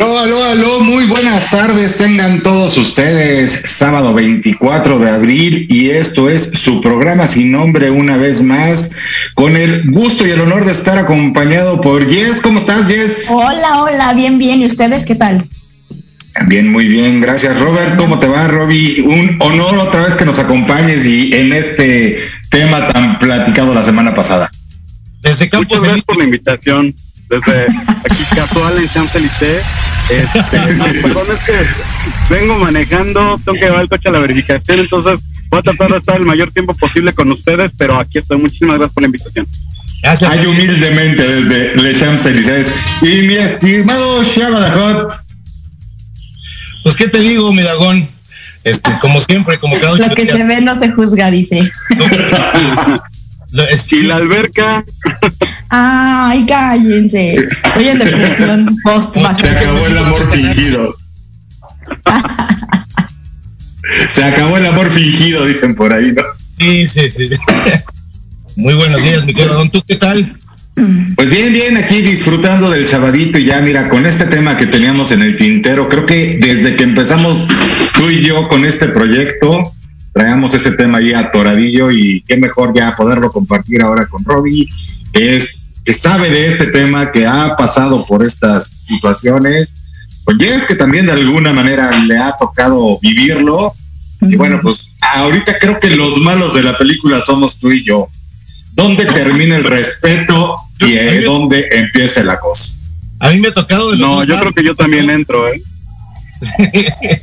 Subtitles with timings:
[0.00, 3.64] Aló, aló, aló, muy buenas tardes tengan todos ustedes.
[3.66, 8.92] Sábado 24 de abril y esto es su programa sin nombre una vez más,
[9.34, 12.40] con el gusto y el honor de estar acompañado por Jess.
[12.40, 13.26] ¿Cómo estás, Jess?
[13.28, 14.60] Hola, hola, bien, bien.
[14.60, 15.46] ¿Y ustedes qué tal?
[16.32, 17.60] También muy bien, gracias.
[17.60, 19.04] Robert, ¿cómo te va, Roby?
[19.06, 24.14] Un honor otra vez que nos acompañes y en este tema tan platicado la semana
[24.14, 24.50] pasada.
[25.20, 26.94] Desde Campos Muchas gracias por la invitación.
[27.30, 27.66] Desde
[28.04, 29.62] aquí casual en Champs-Élysées
[30.10, 30.42] este,
[31.02, 35.60] perdón, es que vengo manejando, tengo que llevar el coche a la verificación, entonces voy
[35.60, 38.38] a tratar de estar el mayor tiempo posible con ustedes, pero aquí estoy.
[38.38, 39.46] Muchísimas gracias por la invitación.
[40.02, 40.30] Gracias.
[40.32, 42.66] Hay humildemente desde Le Champs-Élysées.
[43.02, 45.12] Y mi estimado Shabadajot.
[46.82, 48.08] Pues, ¿qué te digo, mi Dagón?
[48.64, 51.70] Este, como siempre, como cada Lo que se ve no se juzga, dice.
[53.90, 54.84] y la alberca.
[55.70, 57.36] Ay, cállense.
[57.64, 60.96] Estoy en depresión post Se acabó el amor fingido.
[64.10, 66.22] Se acabó el amor fingido, dicen por ahí, ¿no?
[66.58, 67.30] Sí, sí, sí.
[68.56, 69.70] Muy buenos días, mi querido Don.
[69.70, 70.36] ¿Tú qué tal?
[71.14, 75.12] Pues bien, bien, aquí disfrutando del sabadito y ya, mira, con este tema que teníamos
[75.12, 77.46] en el tintero, creo que desde que empezamos
[77.94, 79.72] tú y yo con este proyecto,
[80.12, 84.68] traemos ese tema ahí atoradillo y qué mejor ya poderlo compartir ahora con Robbie,
[85.12, 89.82] es, que sabe de este tema, que ha pasado por estas situaciones,
[90.24, 93.74] pues es que también de alguna manera le ha tocado vivirlo.
[94.20, 98.08] Y bueno, pues ahorita creo que los malos de la película somos tú y yo.
[98.72, 102.76] ¿Dónde termina el respeto y eh, dónde empieza el acoso?
[103.18, 105.62] A mí me ha tocado No, yo creo que yo también entro, ¿eh?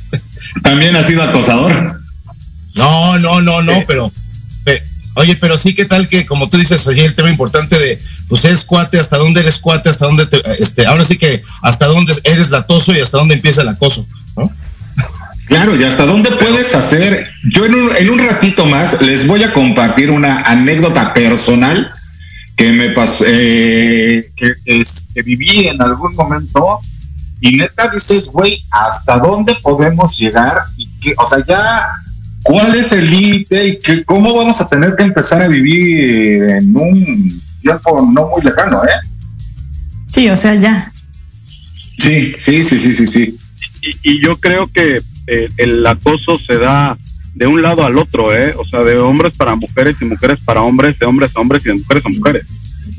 [0.63, 2.00] ¿También has sido acosador?
[2.75, 4.12] No, no, no, no, pero,
[5.18, 8.00] oye, pero sí, ¿qué tal que, como tú dices, oye, el tema importante de,
[8.30, 11.88] pues eres cuate, hasta dónde eres cuate, hasta dónde te, este, ahora sí que hasta
[11.88, 14.52] dónde eres latoso y hasta dónde empieza el acoso, ¿no?
[15.48, 17.30] Claro, y hasta dónde puedes hacer.
[17.52, 21.90] Yo en un, en un ratito más les voy a compartir una anécdota personal
[22.58, 26.81] que me pasó, eh, que, que viví en algún momento
[27.40, 30.63] y neta dices, güey, ¿hasta dónde podemos llegar?
[31.18, 31.88] O sea, ya
[32.48, 36.78] ¿Cuál es el límite y que, cómo vamos a tener que empezar a vivir en
[36.78, 39.10] un tiempo no muy lejano, eh?
[40.08, 40.90] Sí, o sea, ya.
[41.98, 43.38] Sí, sí, sí, sí, sí, sí.
[44.02, 46.98] Y, yo creo que eh, el acoso se da
[47.36, 48.56] de un lado al otro, ¿eh?
[48.58, 51.68] O sea, de hombres para mujeres y mujeres para hombres, de hombres a hombres y
[51.68, 52.46] de mujeres a mujeres.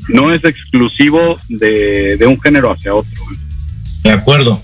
[0.09, 3.11] No es exclusivo de, de un género hacia otro.
[3.33, 3.37] ¿eh?
[4.03, 4.61] De acuerdo.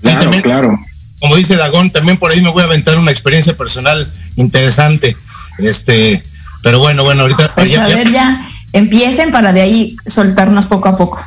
[0.00, 0.78] Claro, claro
[1.22, 5.16] como dice Dagón, también por ahí me voy a aventar una experiencia personal interesante.
[5.58, 6.20] Este,
[6.64, 7.54] pero bueno, bueno, ahorita.
[7.54, 8.42] Pues a ver, ya
[8.72, 11.20] empiecen para de ahí soltarnos poco a poco.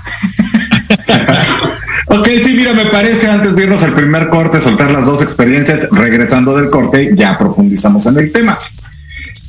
[2.08, 5.88] ok, sí, mira, me parece antes de irnos al primer corte, soltar las dos experiencias,
[5.92, 8.58] regresando del corte, ya profundizamos en el tema.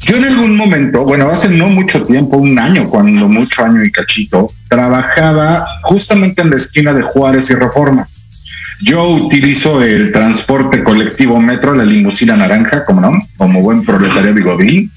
[0.03, 3.91] Yo en algún momento, bueno, hace no mucho tiempo, un año, cuando mucho año y
[3.91, 8.07] cachito, trabajaba justamente en la esquina de Juárez y Reforma.
[8.81, 14.43] Yo utilizo el transporte colectivo metro, la limusina naranja, como no, como buen proletario de
[14.43, 14.93] Godín.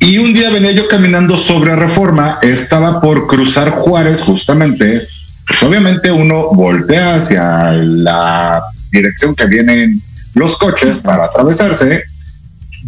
[0.00, 5.06] Y un día venía yo caminando sobre Reforma, estaba por cruzar Juárez justamente,
[5.46, 10.02] pues obviamente uno voltea hacia la dirección que vienen
[10.34, 12.04] los coches para atravesarse.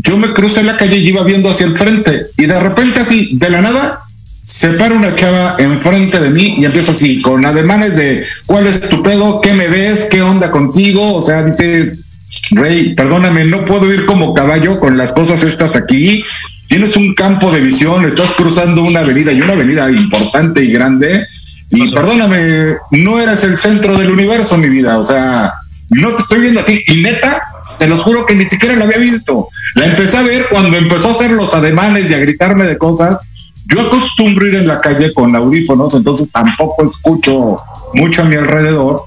[0.02, 3.36] Yo me crucé la calle y iba viendo hacia el frente y de repente así,
[3.38, 4.00] de la nada,
[4.48, 8.80] se para una chava enfrente de mí y empieza así, con ademanes de cuál es
[8.80, 12.04] tu pedo, qué me ves, qué onda contigo, o sea, dices,
[12.52, 16.24] rey, perdóname, no puedo ir como caballo con las cosas estas aquí,
[16.66, 21.26] tienes un campo de visión, estás cruzando una avenida y una avenida importante y grande,
[21.68, 25.52] y perdóname, no eres el centro del universo, mi vida, o sea,
[25.90, 27.42] no te estoy viendo a ti, y neta,
[27.76, 29.46] se los juro que ni siquiera la había visto.
[29.74, 33.27] La empecé a ver cuando empezó a hacer los ademanes y a gritarme de cosas
[33.68, 37.58] yo acostumbro ir en la calle con audífonos, entonces tampoco escucho
[37.92, 39.04] mucho a mi alrededor,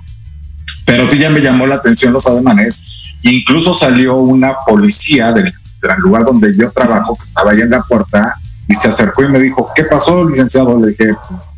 [0.85, 3.15] pero sí ya me llamó la atención los ademanes.
[3.23, 5.51] Incluso salió una policía del,
[5.97, 8.31] lugar donde yo trabajo, que estaba ahí en la puerta,
[8.67, 10.79] y se acercó y me dijo, ¿qué pasó, licenciado?
[10.79, 11.15] Le dije,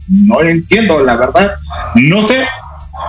[0.08, 1.52] no entiendo, la verdad,
[1.96, 2.46] no sé.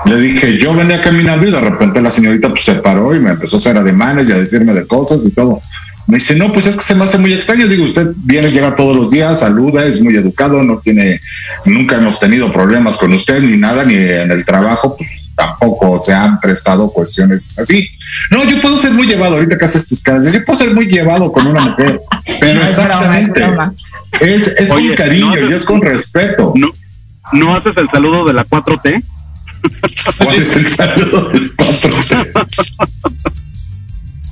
[0.06, 3.30] Le dije, yo venía caminando y de repente la señorita pues, se paró y me
[3.30, 5.62] empezó a hacer ademanes y a decirme de cosas y todo.
[6.06, 7.66] Me dice, no, pues es que se me hace muy extraño.
[7.66, 11.20] Digo, usted viene, llega todos los días, saluda, es muy educado, no tiene,
[11.64, 16.12] nunca hemos tenido problemas con usted ni nada, ni en el trabajo, pues tampoco se
[16.12, 17.88] han prestado cuestiones así.
[18.30, 20.86] No, yo puedo ser muy llevado, ahorita que haces tus caras, yo puedo ser muy
[20.86, 22.00] llevado con una mujer,
[22.40, 23.42] pero exactamente.
[24.20, 26.52] Es, es, con cariño y es con respeto.
[26.54, 26.68] No,
[27.32, 29.02] ¿No haces el saludo de la 4T?
[30.18, 33.30] ¿Cuál es el saludo del 4T?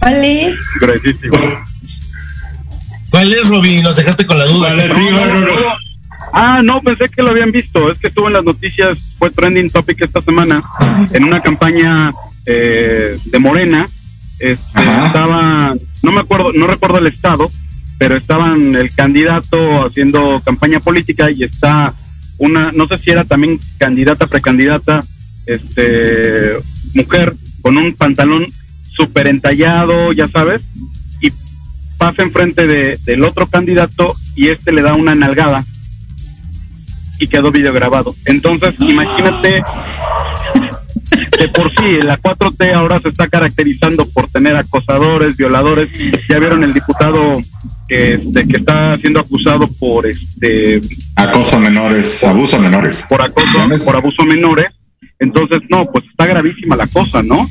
[0.02, 0.58] ¿Cuál es?
[3.08, 3.82] ¿Cuál es, Robin?
[3.84, 4.70] Nos dejaste con la duda.
[6.32, 7.93] Ah, no, pensé que lo habían visto.
[7.93, 10.60] Es que estuvo en las noticias, fue trending topic esta semana,
[11.12, 12.10] en una campaña
[12.46, 13.87] eh, de Morena.
[14.40, 17.49] Este, estaba, no me acuerdo, no recuerdo el estado,
[17.96, 21.94] pero estaban el candidato haciendo campaña política y está
[22.38, 25.00] una, no sé si era también candidata, precandidata,
[25.46, 26.56] este,
[26.93, 28.49] mujer con un pantalón
[28.94, 30.62] súper entallado, ya sabes,
[31.21, 31.33] y
[31.99, 35.65] pasa enfrente de, del otro candidato y este le da una nalgada
[37.19, 38.15] y quedó video grabado.
[38.25, 39.62] Entonces, imagínate,
[41.38, 45.88] de por sí, la 4T ahora se está caracterizando por tener acosadores, violadores.
[46.28, 47.40] Ya vieron el diputado
[47.88, 50.81] que, este, que está siendo acusado por este
[51.14, 53.05] acoso menores, abuso menores.
[53.09, 54.73] Por acoso, por abuso menores
[55.23, 57.49] entonces, no, pues está gravísima la cosa, ¿no?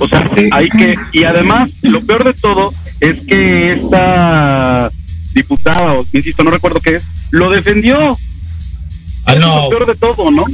[0.00, 4.90] O sea, hay que, y además, lo peor de todo es que esta
[5.32, 8.18] diputada, o insisto, no recuerdo qué es, lo defendió.
[9.26, 9.62] Ah, no.
[9.62, 10.44] lo peor de todo, ¿no?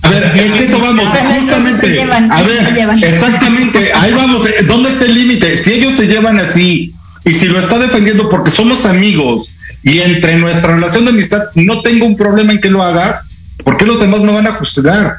[0.00, 2.02] A ver, es que eso vamos, justamente.
[2.02, 4.40] a ver, exactamente, ahí vamos.
[4.66, 5.54] ¿Dónde está el límite?
[5.58, 6.94] Si ellos se llevan así
[7.26, 11.82] y si lo está defendiendo porque somos amigos y entre nuestra relación de amistad no
[11.82, 13.26] tengo un problema en que lo hagas,
[13.64, 15.16] ¿por qué los demás me van a juzgar?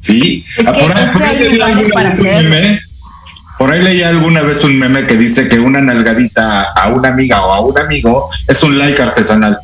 [0.00, 0.44] Sí.
[0.56, 2.56] Es que, por ahí, hay lugares para hacerlo.
[3.58, 7.44] por ahí leí alguna vez un meme que dice que una nalgadita a una amiga
[7.44, 9.58] o a un amigo es un like artesanal.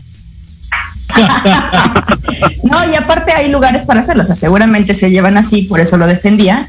[2.64, 5.96] no, y aparte hay lugares para hacerlo, o sea, seguramente se llevan así, por eso
[5.96, 6.66] lo defendía,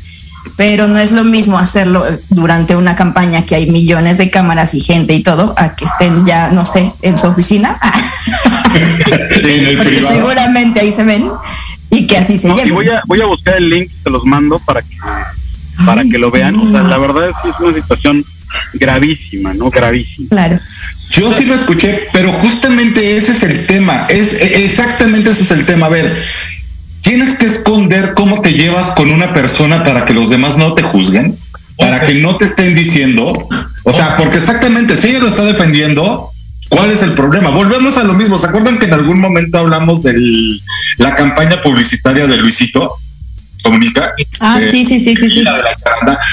[0.55, 4.81] pero no es lo mismo hacerlo durante una campaña que hay millones de cámaras y
[4.81, 7.79] gente y todo, a que estén ya, no sé, en su oficina.
[9.77, 11.31] Porque seguramente ahí se ven
[11.91, 14.59] y que así se no, voy a, voy a buscar el link, se los mando
[14.59, 14.95] para que
[15.85, 16.55] para que lo vean.
[16.55, 18.23] O sea, la verdad es que es una situación
[18.73, 19.69] gravísima, ¿no?
[19.69, 20.29] Gravísima.
[20.29, 20.59] Claro.
[21.09, 24.05] Yo sí lo escuché, pero justamente ese es el tema.
[24.09, 25.87] Es e, exactamente ese es el tema.
[25.87, 26.23] A ver,
[27.01, 30.83] tienes que esconder cómo te llevas con una persona para que los demás no te
[30.83, 31.37] juzguen,
[31.77, 33.47] para que no te estén diciendo.
[33.83, 36.31] O sea, porque exactamente si ella lo está defendiendo,
[36.69, 37.51] ¿Cuál es el problema?
[37.51, 38.37] Volvemos a lo mismo.
[38.37, 40.59] ¿Se acuerdan que en algún momento hablamos de
[40.97, 42.97] la campaña publicitaria de Luisito?
[43.61, 44.13] Comunica.
[44.39, 45.43] Ah, sí, sí, sí, sí, sí.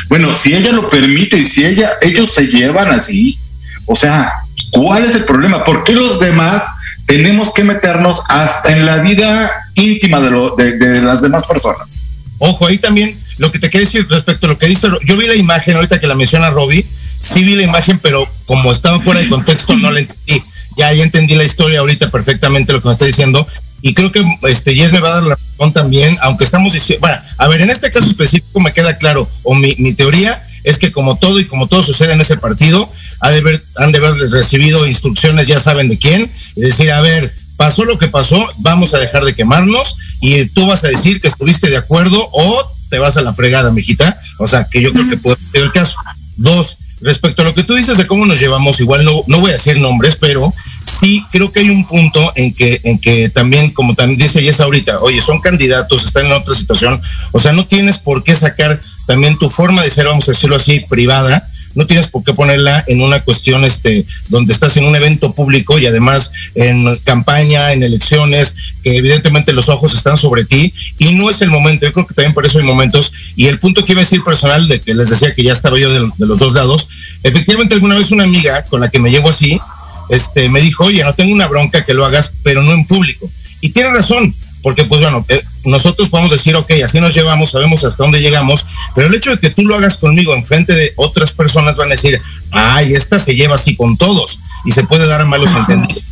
[0.09, 3.39] bueno, si ella lo permite y si ella, ellos se llevan así,
[3.87, 4.33] o sea,
[4.71, 5.65] ¿cuál es el problema?
[5.65, 6.63] ¿Por qué los demás
[7.07, 12.03] tenemos que meternos hasta en la vida íntima de, lo, de, las demás personas?
[12.39, 15.27] Ojo, ahí también lo que te quiero decir respecto a lo que dice, yo vi
[15.27, 16.85] la imagen ahorita que la menciona Robbie,
[17.23, 20.43] sí vi la imagen, pero como estaba fuera de contexto, no la entendí.
[20.77, 23.47] Ya, ya entendí la historia ahorita perfectamente lo que me está diciendo.
[23.83, 27.01] Y creo que este Yes me va a dar la razón también, aunque estamos diciendo,
[27.01, 30.79] bueno, a ver, en este caso específico me queda claro, o mi, mi teoría es
[30.79, 32.89] que como todo y como todo sucede en ese partido,
[33.21, 37.01] ha de haber, han de haber recibido instrucciones, ya saben de quién, es decir, a
[37.01, 41.21] ver, pasó lo que pasó, vamos a dejar de quemarnos y tú vas a decir
[41.21, 44.21] que estuviste de acuerdo o te vas a la fregada, mijita.
[44.39, 45.97] O sea, que yo creo que puede ser el caso.
[46.37, 49.51] Dos, respecto a lo que tú dices de cómo nos llevamos, igual no, no voy
[49.51, 50.53] a decir nombres, pero
[50.85, 54.61] sí creo que hay un punto en que, en que también, como también dice Jess
[54.61, 57.01] ahorita, oye, son candidatos, están en otra situación,
[57.33, 60.57] o sea, no tienes por qué sacar también tu forma de ser, vamos a decirlo
[60.57, 64.97] así, privada, no tienes por qué ponerla en una cuestión este donde estás en un
[64.97, 70.73] evento público y además en campaña, en elecciones, que evidentemente los ojos están sobre ti
[70.99, 71.87] y no es el momento.
[71.87, 74.23] Yo creo que también por eso hay momentos y el punto que iba a decir
[74.25, 76.89] personal de que les decía que ya estaba yo de, los dos lados,
[77.23, 79.61] efectivamente alguna vez una amiga con la que me llevo así,
[80.09, 83.31] este me dijo, "Oye, no tengo una bronca que lo hagas, pero no en público."
[83.61, 87.85] Y tiene razón, porque pues bueno, eh, nosotros podemos decir, ok, así nos llevamos, sabemos
[87.85, 88.65] hasta dónde llegamos,
[88.95, 91.89] pero el hecho de que tú lo hagas conmigo en frente de otras personas van
[91.89, 96.05] a decir, ay, esta se lleva así con todos y se puede dar malos entendidos.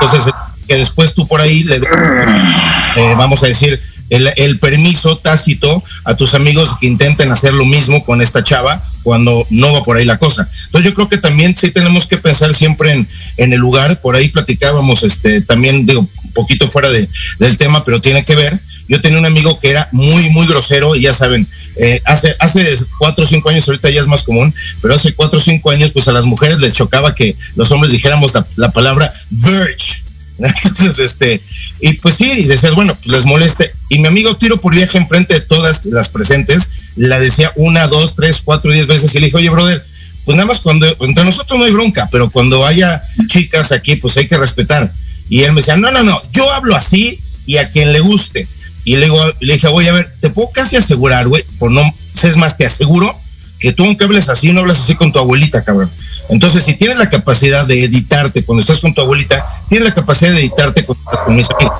[0.00, 0.32] Entonces,
[0.66, 3.80] que después tú por ahí le eh, vamos a decir,
[4.12, 8.82] el, el, permiso tácito a tus amigos que intenten hacer lo mismo con esta chava
[9.02, 10.48] cuando no va por ahí la cosa.
[10.66, 14.16] Entonces yo creo que también sí tenemos que pensar siempre en, en el lugar, por
[14.16, 18.58] ahí platicábamos, este, también digo, un poquito fuera de, del tema, pero tiene que ver.
[18.88, 22.74] Yo tenía un amigo que era muy, muy grosero y ya saben, eh, hace, hace
[22.98, 25.90] cuatro o cinco años, ahorita ya es más común, pero hace cuatro o cinco años,
[25.92, 30.02] pues a las mujeres les chocaba que los hombres dijéramos la, palabra virch.
[30.38, 31.40] Entonces, este,
[31.84, 33.72] y pues sí, y decías, bueno, pues les moleste.
[33.88, 38.14] Y mi amigo tiro por viaje enfrente de todas las presentes, la decía una, dos,
[38.14, 39.84] tres, cuatro, diez veces y le dijo, oye, brother,
[40.24, 44.16] pues nada más cuando, entre nosotros no hay bronca, pero cuando haya chicas aquí, pues
[44.16, 44.92] hay que respetar.
[45.28, 48.46] Y él me decía, no, no, no, yo hablo así y a quien le guste.
[48.84, 51.82] Y le, digo, le dije, voy a ver, te puedo casi asegurar, güey, por no,
[52.22, 53.12] es más, te aseguro
[53.58, 55.90] que tú aunque hables así, no hablas así con tu abuelita, cabrón.
[56.32, 60.32] Entonces, si tienes la capacidad de editarte cuando estás con tu abuelita, tienes la capacidad
[60.32, 60.96] de editarte con,
[61.28, 61.78] mis amigos.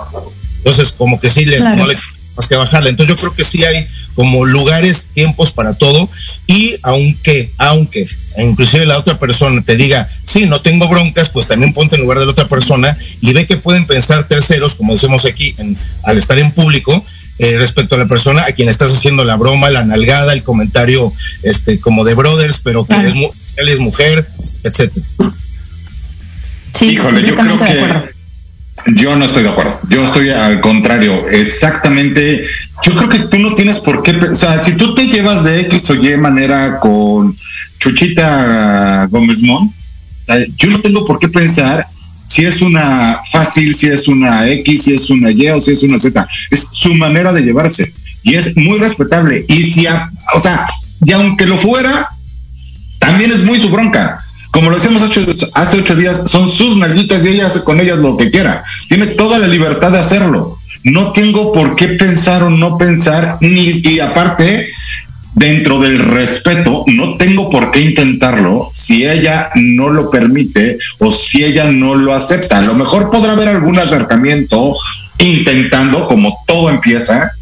[0.58, 1.96] Entonces, como que sí, le, no le
[2.36, 2.90] más que bajarle.
[2.90, 6.06] Entonces, yo creo que sí hay como lugares, tiempos para todo.
[6.46, 8.06] Y aunque, aunque
[8.36, 12.18] inclusive la otra persona te diga, sí, no tengo broncas, pues también ponte en lugar
[12.18, 15.56] de la otra persona y ve que pueden pensar terceros, como decimos aquí,
[16.02, 17.02] al estar en público,
[17.38, 21.10] eh, respecto a la persona a quien estás haciendo la broma, la nalgada, el comentario
[21.42, 23.14] este como de brothers, pero que es,
[23.56, 24.26] él es mujer,
[24.64, 25.06] etcétera.
[26.72, 28.12] Sí, Híjole, yo creo que
[28.86, 29.78] yo no estoy de acuerdo.
[29.88, 31.28] Yo estoy al contrario.
[31.28, 32.44] Exactamente.
[32.84, 34.12] Yo creo que tú no tienes por qué.
[34.12, 37.36] O sea, si tú te llevas de X o Y manera con
[37.78, 39.72] Chuchita Gómez Mon,
[40.56, 41.86] yo no tengo por qué pensar
[42.26, 45.82] si es una fácil, si es una X, si es una Y o si es
[45.82, 46.26] una Z.
[46.50, 47.92] Es su manera de llevarse.
[48.24, 49.44] Y es muy respetable.
[49.48, 50.66] Y si, o sea,
[51.04, 52.08] y aunque lo fuera,
[53.02, 55.02] también es muy su bronca como lo decíamos
[55.54, 58.62] hace ocho días, son sus nalguitas y ella hace con ellas lo que quiera.
[58.86, 60.58] Tiene toda la libertad de hacerlo.
[60.84, 64.68] No tengo por qué pensar o no pensar, ni, y aparte,
[65.34, 71.42] dentro del respeto, no tengo por qué intentarlo si ella no lo permite o si
[71.44, 72.58] ella no lo acepta.
[72.58, 74.76] A lo mejor podrá haber algún acercamiento
[75.16, 77.32] intentando, como todo empieza,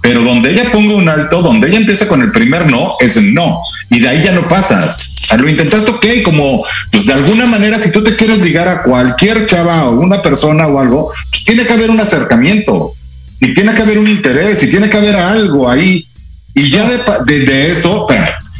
[0.00, 3.60] pero donde ella ponga un alto, donde ella empieza con el primer no, es no.
[3.94, 7.90] Y de ahí ya no pasas lo intentaste, ok, como, pues de alguna manera, si
[7.90, 11.72] tú te quieres ligar a cualquier chava o una persona o algo, pues tiene que
[11.72, 12.92] haber un acercamiento,
[13.40, 16.06] y tiene que haber un interés, y tiene que haber algo ahí.
[16.54, 16.88] Y ya
[17.24, 18.06] de, de, eso,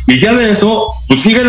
[0.09, 1.41] y ya de eso, pues sigue,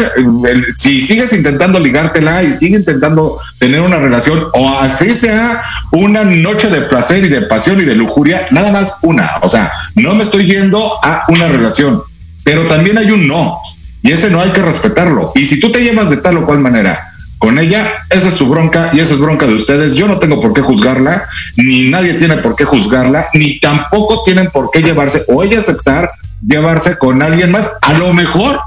[0.75, 6.70] si sigues intentando ligártela y sigue intentando tener una relación, o así sea una noche
[6.70, 9.38] de placer y de pasión y de lujuria, nada más una.
[9.42, 12.04] O sea, no me estoy yendo a una relación,
[12.44, 13.60] pero también hay un no.
[14.06, 15.32] Y ese no hay que respetarlo.
[15.34, 18.48] Y si tú te llevas de tal o cual manera con ella, esa es su
[18.48, 19.96] bronca y esa es bronca de ustedes.
[19.96, 24.52] Yo no tengo por qué juzgarla, ni nadie tiene por qué juzgarla, ni tampoco tienen
[24.52, 26.12] por qué llevarse o ella aceptar
[26.48, 27.78] llevarse con alguien más.
[27.82, 28.60] A lo mejor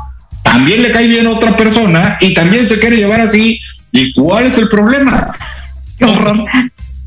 [0.43, 3.61] también le cae bien a otra persona y también se quiere llevar así.
[3.93, 5.33] ¿Y cuál es el problema?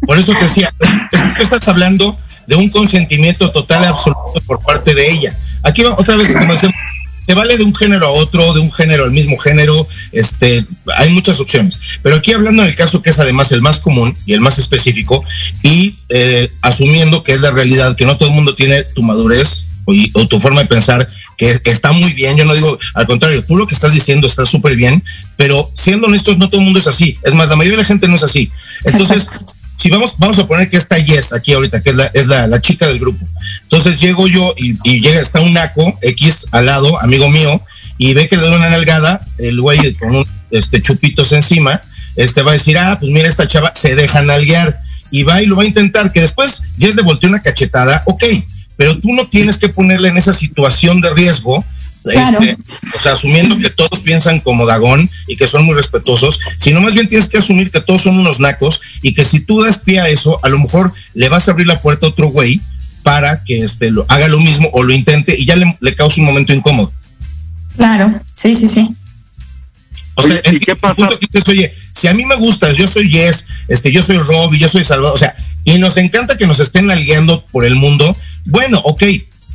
[0.07, 4.95] Por eso te decía, tú estás hablando de un consentimiento total y absoluto por parte
[4.95, 5.35] de ella.
[5.63, 6.75] Aquí va otra vez, como decimos,
[7.25, 10.65] se vale de un género a otro, de un género al mismo género, este,
[10.97, 11.79] hay muchas opciones.
[12.01, 15.23] Pero aquí hablando del caso que es además el más común y el más específico,
[15.63, 19.65] y eh, asumiendo que es la realidad, que no todo el mundo tiene tu madurez
[19.85, 23.57] o, tu forma de pensar, que, está muy bien, yo no digo, al contrario, tú
[23.57, 25.03] lo que estás diciendo está súper bien,
[25.35, 27.17] pero siendo honestos, no todo el mundo es así.
[27.23, 28.51] Es más, la mayoría de la gente no es así.
[28.85, 29.29] Entonces,
[29.81, 32.61] si vamos, vamos a poner que está Yes aquí ahorita, que es la, es la,
[32.61, 33.25] chica del grupo.
[33.63, 37.59] Entonces llego yo y, llega, está un naco X al lado, amigo mío,
[37.97, 41.81] y ve que le doy una nalgada, el güey con un, este, chupitos encima,
[42.15, 45.47] este va a decir, ah, pues mira, esta chava se deja nalguear y va y
[45.47, 48.23] lo va a intentar, que después Yes le volteó una cachetada, ok,
[48.77, 51.65] pero tú no tienes que ponerle en esa situación de riesgo
[52.05, 52.57] este,
[52.95, 56.93] o sea, asumiendo que todos piensan como Dagón y que son muy respetuosos, sino más
[56.93, 59.99] bien tienes que asumir que todos son unos nacos y que si tú das pie
[59.99, 62.59] a eso, a lo mejor le vas a abrir la puerta a otro güey
[63.03, 66.19] para que este, lo, haga lo mismo o lo intente y ya le, le cause
[66.19, 66.91] un momento incómodo.
[67.75, 68.95] Claro, sí, sí, sí.
[70.15, 71.07] O sea, ¿y qué pasa?
[71.47, 74.67] oye, si a mí me gusta, yo soy Yes, este, yo soy Rob y yo
[74.67, 78.15] soy Salvador, o sea, y nos encanta que nos estén nalgueando por el mundo,
[78.45, 79.03] bueno, ok,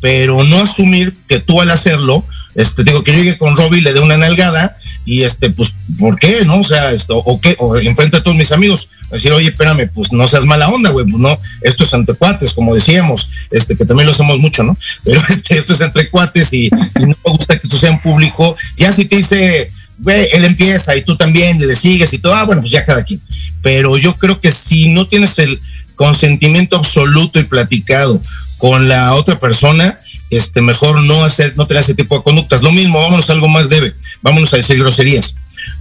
[0.00, 2.24] pero no asumir que tú al hacerlo
[2.56, 6.42] este, digo, que llegue con Robbie, le dé una nalgada y este, pues, ¿por qué?
[6.46, 6.60] ¿No?
[6.60, 10.10] O sea, esto, o qué, o enfrente a todos mis amigos, decir, oye, espérame, pues
[10.10, 13.84] no seas mala onda, güey, pues no, esto es entre cuates, como decíamos, este, que
[13.84, 14.76] también lo hacemos mucho, ¿no?
[15.04, 18.56] Pero este, esto es entre cuates y, no me gusta que esto sea en público.
[18.76, 22.44] Ya si te dice, güey, él empieza y tú también le sigues y todo, ah,
[22.44, 23.20] bueno, pues ya cada quien.
[23.60, 25.60] Pero yo creo que si no tienes el
[25.96, 28.22] consentimiento absoluto y platicado
[28.58, 29.98] con la otra persona,
[30.30, 32.62] este, mejor no hacer, no tener ese tipo de conductas.
[32.62, 35.36] Lo mismo, vámonos a algo más debe, vámonos a decir groserías.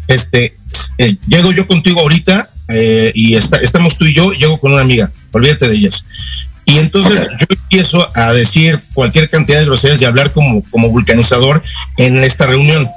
[0.08, 0.56] Este,
[0.98, 4.82] eh, llego yo contigo ahorita eh, y está, estamos tú y yo, llego con una
[4.82, 6.06] amiga, olvídate de ellas.
[6.66, 11.62] Y entonces yo empiezo a decir cualquier cantidad de groserías y hablar como, como vulcanizador
[11.98, 12.90] en esta reunión.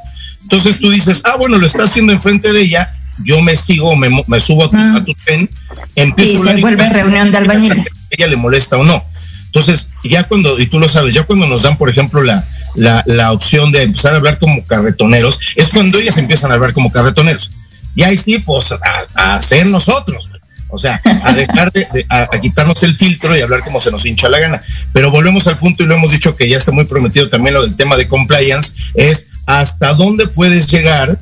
[0.42, 4.08] Entonces tú dices, ah, bueno, lo está haciendo enfrente de ella, yo me sigo, me,
[4.26, 5.48] me subo a tu, a tu tren,
[5.94, 8.02] empiezo y se vuelve reunión de albañiles.
[8.10, 9.04] ella le molesta o no.
[9.46, 13.02] Entonces, ya cuando, y tú lo sabes, ya cuando nos dan, por ejemplo, la, la,
[13.06, 16.92] la opción de empezar a hablar como carretoneros, es cuando ellas empiezan a hablar como
[16.92, 17.50] carretoneros.
[17.94, 18.78] Y ahí sí, pues, a,
[19.14, 20.30] a hacer nosotros.
[20.70, 23.90] O sea, a dejar de, de a, a, quitarnos el filtro y hablar como se
[23.90, 24.62] nos hincha la gana.
[24.92, 27.62] Pero volvemos al punto y lo hemos dicho que ya está muy prometido también lo
[27.62, 31.18] del tema de compliance, es hasta dónde puedes llegar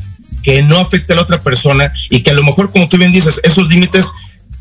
[0.46, 3.10] que no afecte a la otra persona y que a lo mejor, como tú bien
[3.10, 4.12] dices, esos límites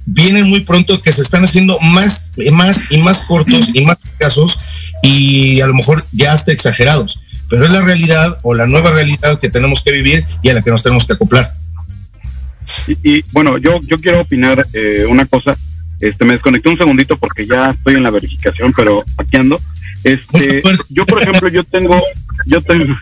[0.08, 4.58] vienen muy pronto que se están haciendo más, más y más cortos y más casos
[5.04, 7.20] y a lo mejor ya hasta exagerados.
[7.52, 10.64] Pero es la realidad o la nueva realidad que tenemos que vivir y a la
[10.64, 11.54] que nos tenemos que acoplar.
[12.88, 15.56] Y, y bueno, yo, yo quiero opinar eh, una cosa.
[16.00, 19.62] Este, me desconecté un segundito porque ya estoy en la verificación, pero aquí ando.
[20.04, 22.02] Este, yo, por ejemplo, yo tengo,
[22.48, 22.98] yo tengo,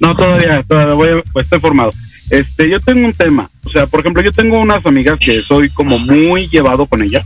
[0.00, 1.92] no, todavía, todavía voy, pues estoy formado.
[2.30, 5.68] Este, yo tengo un tema, o sea, por ejemplo, yo tengo unas amigas que soy
[5.68, 7.24] como muy llevado con ellas,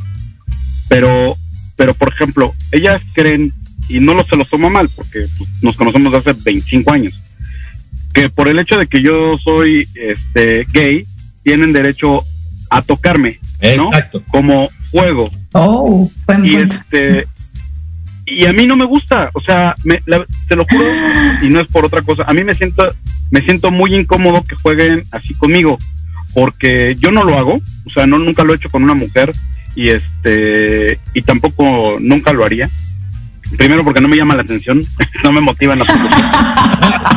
[0.89, 1.37] pero,
[1.77, 3.53] pero por ejemplo, ellas creen,
[3.89, 7.21] y no lo se los tomo mal, porque pues, nos conocemos hace 25 años,
[8.13, 11.07] que por el hecho de que yo soy este gay,
[11.45, 12.25] tienen derecho
[12.71, 13.39] a tocarme,
[13.77, 13.87] ¿no?
[13.87, 14.23] Exacto.
[14.29, 15.31] Como juego.
[15.53, 16.75] Oh, buen y punto.
[16.75, 17.27] este
[18.31, 20.85] y a mí no me gusta, o sea, me, la, te lo juro
[21.43, 22.25] y no es por otra cosa.
[22.27, 22.85] A mí me siento
[23.31, 25.79] me siento muy incómodo que jueguen así conmigo
[26.35, 29.33] porque yo no lo hago, o sea, no nunca lo he hecho con una mujer
[29.75, 32.69] y este y tampoco nunca lo haría.
[33.57, 34.85] Primero porque no me llama la atención,
[35.25, 35.87] no me motiva en la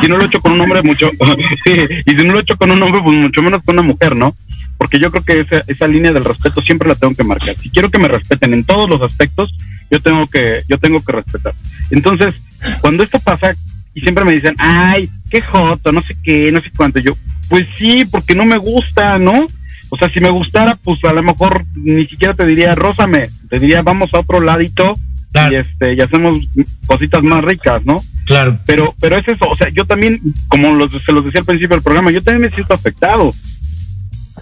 [0.00, 1.10] Si no lo he hecho con un hombre mucho
[1.64, 1.72] sí,
[2.06, 4.16] y si no lo he hecho con un hombre pues mucho menos con una mujer,
[4.16, 4.34] ¿no?
[4.78, 7.56] Porque yo creo que esa, esa línea del respeto siempre la tengo que marcar.
[7.56, 9.56] Si quiero que me respeten en todos los aspectos,
[9.90, 11.54] yo tengo que yo tengo que respetar.
[11.90, 12.34] Entonces,
[12.80, 13.54] cuando esto pasa
[13.94, 17.16] y siempre me dicen, "Ay, qué joto, no sé qué, no sé cuánto." Yo,
[17.48, 19.46] pues sí, porque no me gusta, ¿no?
[19.90, 23.58] O sea, si me gustara, pues a lo mejor ni siquiera te diría, "Rózame." Te
[23.58, 24.94] diría, "Vamos a otro ladito."
[25.32, 25.52] Claro.
[25.52, 26.46] Y este, y hacemos
[26.86, 28.02] cositas más ricas, ¿no?
[28.26, 28.58] Claro.
[28.66, 31.76] Pero pero es eso, o sea, yo también como los, se los decía al principio
[31.76, 33.34] del programa, yo también me siento afectado.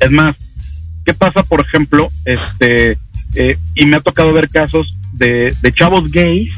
[0.01, 0.37] Es más,
[1.05, 2.99] ¿qué pasa, por ejemplo, este
[3.35, 6.53] eh, y me ha tocado ver casos de, de chavos gays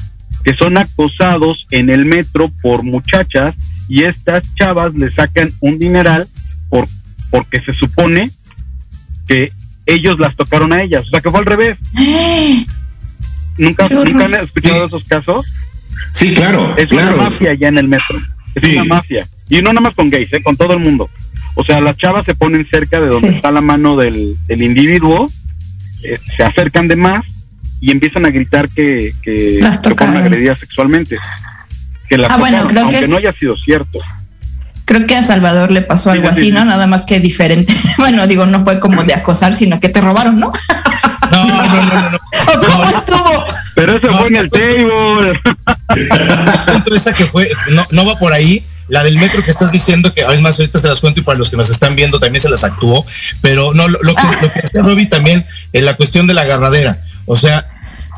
[0.45, 3.55] que son acosados en el metro por muchachas
[3.89, 6.27] y estas chavas le sacan un dineral
[6.71, 6.87] por
[7.31, 8.31] porque se supone
[9.29, 9.51] que
[9.87, 11.79] ellos las tocaron a ellas, o sea que fue al revés.
[13.59, 13.87] ¿Nunca.
[13.91, 15.45] ¿nunca han escuchado esos casos?
[16.13, 17.15] Sí, claro, Es claro.
[17.15, 18.19] una mafia ya en el metro.
[18.55, 18.77] Es Sí.
[18.77, 19.27] una mafia.
[19.49, 20.43] Y no nada más con gays, ¿eh?
[20.43, 21.09] con todo el mundo.
[21.55, 23.35] O sea, las chavas se ponen cerca de donde Sí.
[23.37, 25.31] está la mano del, del individuo,
[26.05, 27.25] eh, se acercan de más
[27.81, 30.17] y empiezan a gritar que, que, Las que fueron tocaron.
[30.19, 31.19] agredidas sexualmente.
[32.09, 33.99] Que las Ah, bueno, creo aunque que- no haya sido cierto.
[34.85, 36.53] Creo que a Salvador le pasó algo sí, así, sí.
[36.53, 36.65] ¿no?
[36.65, 37.73] Nada más que diferente.
[37.99, 40.53] Bueno, digo, no fue como de acosar, sino que te robaron, ¿no?
[41.31, 42.19] No, no, no, no, no.
[42.53, 43.45] ¿O cómo estuvo?
[43.77, 45.41] Pero eso No, fue en no, el table.
[46.97, 48.63] Esa que fue, no, no va por ahí.
[48.93, 51.49] La del metro que estás diciendo, que además ahorita se las cuento y para los
[51.49, 53.07] que nos están viendo también se las actuó,
[53.41, 56.43] pero no, lo, lo que, lo que decía Roby también en la cuestión de la
[56.43, 56.99] agarradera.
[57.25, 57.67] O sea,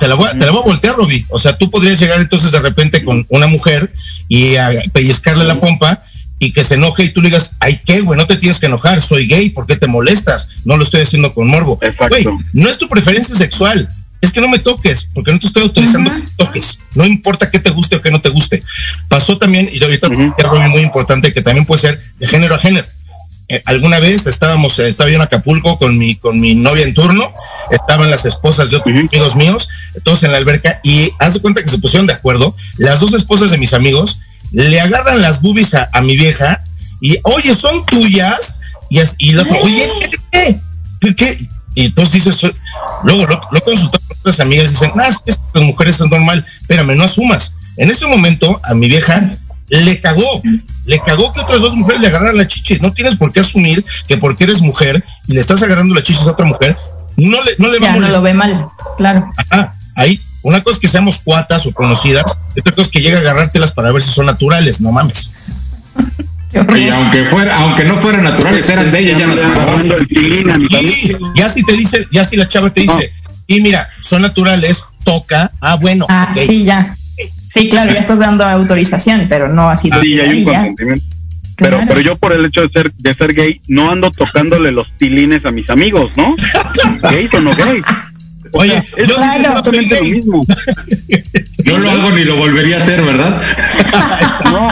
[0.00, 1.24] te la, voy, a- te la voy a voltear, Roby.
[1.28, 3.92] O sea, tú podrías llegar entonces de repente con una mujer
[4.26, 6.02] y a pellizcarle la pompa
[6.40, 8.66] y que se enoje y tú le digas, ay, qué, güey, no te tienes que
[8.66, 10.48] enojar, soy gay, ¿por qué te molestas?
[10.64, 11.78] No lo estoy haciendo con morbo.
[11.82, 12.16] Exacto.
[12.20, 13.88] Güey, no es tu preferencia sexual,
[14.24, 16.20] es que no me toques, porque no te estoy autorizando Ujú.
[16.20, 16.80] que toques.
[16.94, 18.62] No importa qué te guste o qué no te guste.
[19.08, 20.34] Pasó también, y ahorita Ujú.
[20.38, 22.86] algo muy importante que también puede ser de género a género.
[23.48, 26.94] Eh, alguna vez estábamos, eh, estaba yo en Acapulco con mi, con mi novia en
[26.94, 27.30] turno,
[27.70, 29.68] estaban las esposas de otros amigos míos,
[30.02, 33.12] todos en la alberca, y haz de cuenta que se pusieron de acuerdo, las dos
[33.12, 34.18] esposas de mis amigos
[34.50, 36.62] le agarran las boobies a, a mi vieja
[37.02, 39.90] y, oye, son tuyas, y, y la otra, oye,
[40.32, 40.60] ¿qué?
[41.14, 41.48] ¿qué?
[41.74, 42.52] Y entonces dices,
[43.02, 43.74] luego lo, lo con
[44.20, 47.54] otras amigas y dicen, ah, es que las mujeres es normal, espérame, no asumas.
[47.76, 49.32] En ese momento a mi vieja
[49.68, 50.42] le cagó,
[50.84, 52.78] le cagó que otras dos mujeres le agarraran la chichi.
[52.78, 56.20] No tienes por qué asumir que porque eres mujer y le estás agarrando la chichi
[56.26, 56.76] a otra mujer,
[57.16, 59.32] no le, no le va a Ya no lo ve mal, claro.
[59.36, 63.18] Ajá, ahí, una cosa es que seamos cuatas o conocidas, otra cosa es que llega
[63.18, 65.30] a agarrártelas para ver si son naturales, no mames.
[66.54, 71.62] Y aunque fuera, aunque no fueran naturales, eran de ella, ya las Y ya si
[71.64, 73.12] te dice, ya si la chava te dice,
[73.46, 76.94] y mira, son naturales, toca, ah, bueno, Ah, sí, ya.
[77.48, 80.52] Sí, claro, ya estás dando autorización, pero no así de Sí, hay un ya.
[80.58, 81.04] consentimiento.
[81.56, 81.84] Pero, Claro.
[81.88, 85.44] pero yo por el hecho de ser, de ser gay, no ando tocándole los pilines
[85.46, 86.34] a mis amigos, ¿no?
[87.10, 87.84] gays o no gays.
[88.52, 89.40] Oye, es yo claro.
[89.50, 90.46] exactamente lo mismo.
[91.64, 93.40] No lo hago ni lo volvería a hacer, ¿verdad?
[94.52, 94.68] No.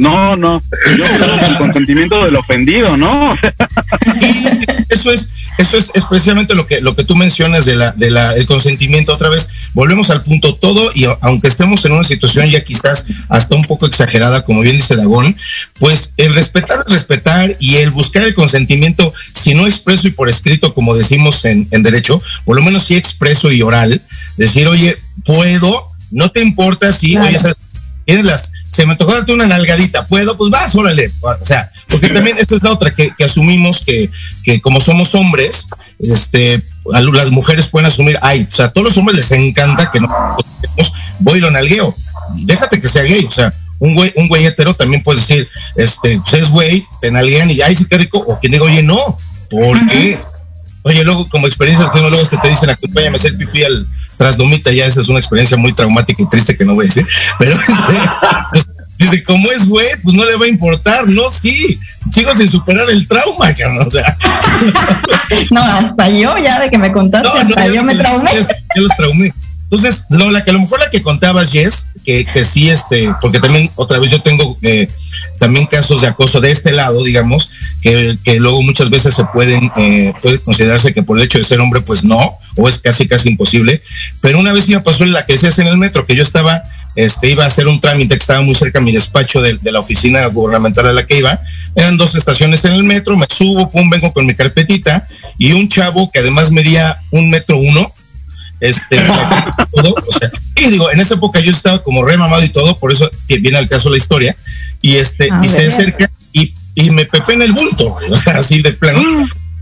[0.00, 0.62] No, no.
[0.96, 3.36] Yo creo con consentimiento del ofendido, ¿no?
[3.36, 7.92] Sí, eso es, eso es, es precisamente lo que, lo que tú mencionas de la,
[7.92, 9.12] de la, el consentimiento.
[9.12, 13.54] Otra vez, volvemos al punto todo, y aunque estemos en una situación ya quizás hasta
[13.54, 15.36] un poco exagerada, como bien dice Dagón,
[15.78, 20.30] pues el respetar es respetar y el buscar el consentimiento, si no expreso y por
[20.30, 24.00] escrito, como decimos en, en derecho, por lo menos sí expreso y oral,
[24.38, 27.50] decir, oye, puedo, no te importa si, Claro.
[28.04, 31.12] Tienes las, se me antojó darte una nalgadita, puedo, pues vas, órale.
[31.20, 34.10] O sea, porque también esta es la otra que, que asumimos que,
[34.42, 35.68] que como somos hombres,
[36.00, 40.00] este, las mujeres pueden asumir, ay, o sea, a todos los hombres les encanta que
[40.00, 40.36] no
[41.20, 41.94] voy y lo nalgueo.
[42.36, 45.48] Y Déjate que sea gay, o sea, un güey, un güey hetero también puedes decir,
[45.76, 48.82] este, pues es güey, te nalguean y ay, sí, qué rico, o quien diga, oye,
[48.82, 50.18] no, ¿por qué?
[50.82, 53.86] Oye, luego como experiencias que no luego te, te dicen, acompáñame a hacer pipí al
[54.16, 57.06] trasdomita, ya esa es una experiencia muy traumática y triste que no voy a decir,
[57.38, 57.56] pero
[58.50, 58.66] pues,
[58.98, 61.78] dice, como es güey, pues no le va a importar, no, sí,
[62.12, 64.16] sigo sin superar el trauma, cabrón, o sea,
[65.50, 68.30] No, hasta yo ya de que me contaste, hasta yo me traumé.
[68.32, 69.32] ya- ya los traumé.
[69.70, 73.38] Entonces, no, la que a lo mejor la que contabas, Jess, que, sí, este, porque
[73.38, 74.88] también otra vez yo tengo eh,
[75.38, 79.70] también casos de acoso de este lado, digamos, que, que luego muchas veces se pueden,
[79.76, 83.06] eh, puede considerarse que por el hecho de ser hombre, pues no, o es casi,
[83.06, 83.80] casi imposible.
[84.20, 86.64] Pero una vez sí me pasó la que decías en el metro, que yo estaba,
[86.96, 89.70] este, iba a hacer un trámite que estaba muy cerca de mi despacho de, de
[89.70, 91.38] la oficina gubernamental a la que iba.
[91.76, 95.06] Eran dos estaciones en el metro, me subo, pum, vengo con mi carpetita
[95.38, 97.94] y un chavo que además medía un metro uno,
[98.60, 102.16] este, o sea, todo, o sea, y digo, en esa época yo estaba como re
[102.16, 104.36] mamado y todo, por eso que viene al caso la historia,
[104.82, 108.16] y este, A y se acerca y, y me pepé en el bulto, güey, o
[108.16, 109.02] sea, así de plano.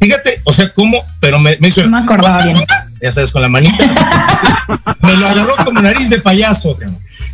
[0.01, 2.59] Fíjate, o sea, cómo, pero me, me hizo, No me acordaba bien.
[3.01, 6.77] ya sabes, con la manita, así, me lo agarró como nariz de payaso,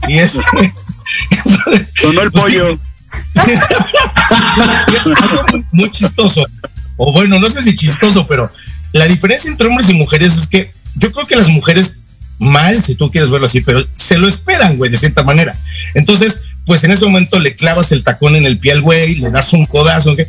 [0.08, 0.40] y este,
[1.44, 2.78] entonces, Sonó el pues, pollo.
[5.22, 6.44] algo muy, muy chistoso.
[6.96, 8.50] O bueno, no sé si chistoso, pero
[8.92, 12.00] la diferencia entre hombres y mujeres es que yo creo que las mujeres,
[12.38, 15.56] mal, si tú quieres verlo así, pero se lo esperan, güey, de cierta manera.
[15.94, 19.30] Entonces, pues en ese momento le clavas el tacón en el pie al güey, le
[19.30, 20.16] das un codazo.
[20.16, 20.28] ¿qué?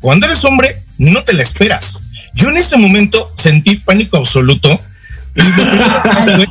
[0.00, 2.00] Cuando eres hombre, no te la esperas.
[2.34, 4.80] Yo en ese momento sentí pánico absoluto
[5.34, 6.46] y me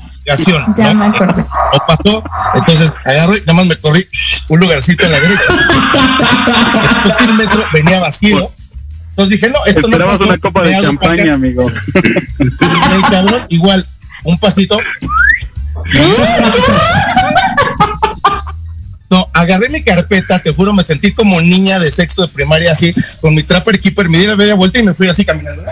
[0.78, 1.00] Ya ¿no?
[1.00, 1.42] me acordé.
[1.42, 2.24] no pasó.
[2.54, 4.08] Entonces agarro y nada más me corrí
[4.50, 5.42] un lugarcito a la derecha.
[7.26, 8.52] El metro venía vacío.
[9.22, 10.24] Entonces dije, no, esto no pasó.
[10.24, 11.72] una copa de champaña, amigo.
[12.40, 13.88] Y el cabrón, igual,
[14.24, 14.80] un pasito.
[19.12, 22.96] No, agarré mi carpeta, te juro, me sentí como niña de sexto de primaria, así,
[23.20, 25.64] con mi trapper keeper, me di la media vuelta y me fui así caminando.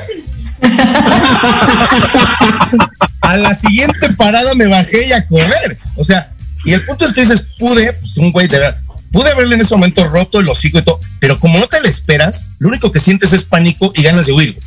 [3.22, 5.80] a la siguiente parada me bajé y a correr.
[5.96, 6.32] O sea,
[6.66, 8.78] y el punto es que dices, pude, pues un güey de verdad,
[9.12, 11.88] pude haberle en ese momento roto el hocico y todo, pero como no te lo
[11.88, 14.60] esperas, lo único que sientes es pánico y ganas de huir.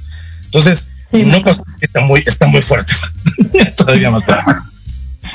[0.44, 2.94] Entonces, Sí, no me pasó, está muy, está muy fuerte.
[3.76, 4.44] Todavía más fuerte.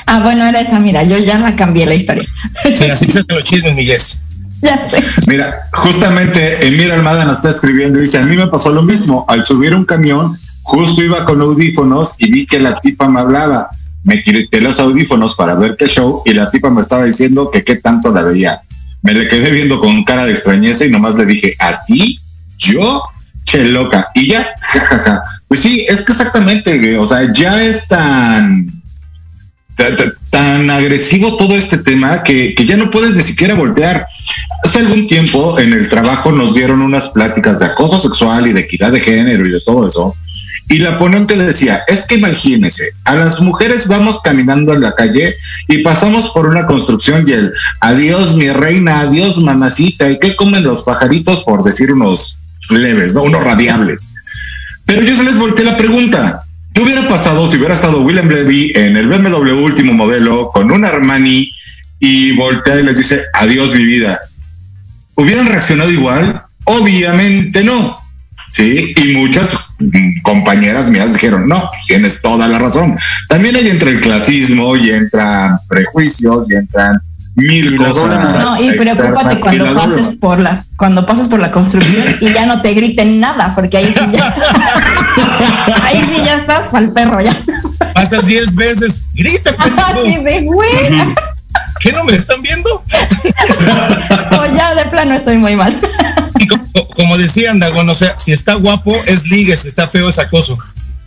[0.06, 2.28] Ah, bueno, era esa, mira, yo ya la cambié la historia.
[2.64, 5.04] Sí, así se hacen los chismes, mi ya sé.
[5.28, 9.24] Mira, justamente Emir Almada nos está escribiendo y dice, a mí me pasó lo mismo.
[9.28, 13.70] Al subir un camión, justo iba con audífonos y vi que la tipa me hablaba.
[14.02, 17.62] Me quité los audífonos para ver qué show y la tipa me estaba diciendo que
[17.62, 18.62] qué tanto la veía.
[19.02, 22.20] Me le quedé viendo con cara de extrañeza y nomás le dije, ¿a ti?
[22.58, 23.02] ¿Yo?
[23.44, 24.08] Che loca.
[24.14, 25.22] Y ya, jajaja.
[25.46, 28.66] Pues sí, es que exactamente, o sea, ya es tan
[29.76, 34.06] ta- ta- tan agresivo todo este tema que, que ya no puedes ni siquiera voltear.
[34.64, 38.60] Hace algún tiempo en el trabajo nos dieron unas pláticas de acoso sexual y de
[38.60, 40.14] equidad de género y de todo eso.
[40.70, 45.34] Y la ponente decía, es que imagínese, a las mujeres vamos caminando en la calle
[45.66, 50.64] y pasamos por una construcción y el adiós mi reina, adiós mamacita, ¿y qué comen
[50.64, 51.42] los pajaritos?
[51.44, 53.22] Por decir unos leves, ¿no?
[53.22, 54.12] Unos radiables.
[54.84, 56.42] Pero yo se les volteé la pregunta.
[56.74, 60.84] ¿Qué hubiera pasado si hubiera estado William Levy en el BMW último modelo con un
[60.84, 61.50] Armani
[61.98, 64.20] y voltea y les dice adiós mi vida?
[65.14, 66.44] ¿Hubieran reaccionado igual?
[66.64, 67.96] Obviamente no.
[68.52, 69.50] Sí, y muchas
[70.22, 72.98] compañeras mías dijeron, no, pues tienes toda la razón.
[73.28, 77.00] También ahí entra el clasismo y entran prejuicios y entran
[77.34, 78.34] mil Y cosas.
[78.34, 82.46] No, y preocúpate y cuando pases por la, cuando pases por la construcción y ya
[82.46, 84.34] no te griten nada, porque ahí sí ya,
[85.84, 87.32] ahí sí ya estás para el perro ya.
[87.94, 89.88] Pasas 10 veces, grita, pendejo.
[89.88, 90.68] Así de güey,
[91.80, 92.70] ¿Qué no me están viendo?
[94.32, 95.74] o ya de plano estoy muy mal.
[96.38, 99.88] Y co- co- como decía Andagón, o sea, si está guapo es ligue, si está
[99.88, 100.58] feo es acoso.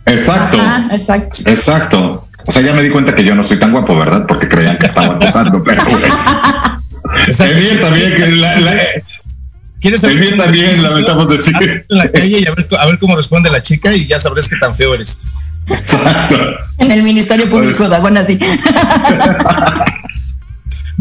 [0.06, 0.58] Exacto.
[0.90, 1.38] exacto.
[1.50, 2.28] Exacto.
[2.46, 4.24] O sea, ya me di cuenta que yo no soy tan guapo, ¿verdad?
[4.26, 5.82] Porque creían que estaba acusando, pero
[7.56, 8.72] bien también que la, la
[9.80, 10.36] ¿Quieres saber?
[10.36, 11.86] también, lamentamos decir.
[11.88, 14.48] En la calle y a ver, a ver cómo responde la chica y ya sabrás
[14.48, 15.18] qué tan feo eres.
[15.68, 16.36] Exacto.
[16.78, 18.38] En el Ministerio Público, pues, Dagón así.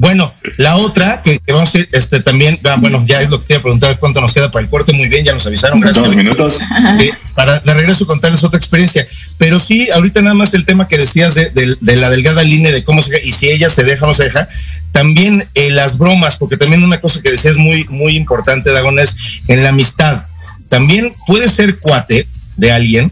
[0.01, 3.45] Bueno, la otra que, vamos a ir, este también, ah, bueno, ya es lo que
[3.45, 5.79] te iba a preguntar, cuánto nos queda para el corte, muy bien, ya nos avisaron,
[5.79, 6.03] gracias.
[6.03, 6.59] Dos minutos.
[6.99, 10.97] Eh, para de regreso contarles otra experiencia, pero sí, ahorita nada más el tema que
[10.97, 14.15] decías de, la delgada línea de cómo se y si ella se deja o no
[14.15, 14.49] se deja,
[14.91, 19.17] también eh, las bromas, porque también una cosa que decías muy, muy importante, Dagón, es
[19.47, 20.25] en la amistad.
[20.67, 23.11] También puede ser cuate de alguien,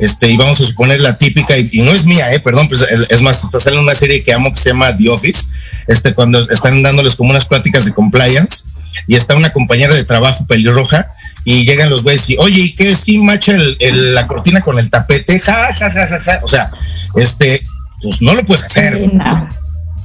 [0.00, 3.22] este, y vamos a suponer la típica, y, no es mía, eh, perdón, pues es
[3.22, 5.48] más, está saliendo una serie que amo que se llama The Office,
[5.86, 8.64] este, cuando están dándoles como unas pláticas de compliance,
[9.06, 11.06] y está una compañera de trabajo pelirroja,
[11.44, 14.90] y llegan los güeyes y, oye, ¿y qué si macha el, la cortina con el
[14.90, 15.38] tapete?
[15.38, 16.40] Ja, ja, ja, ja, ja.
[16.42, 16.70] O sea,
[17.16, 17.62] este,
[18.02, 19.10] pues no lo puedes hacer.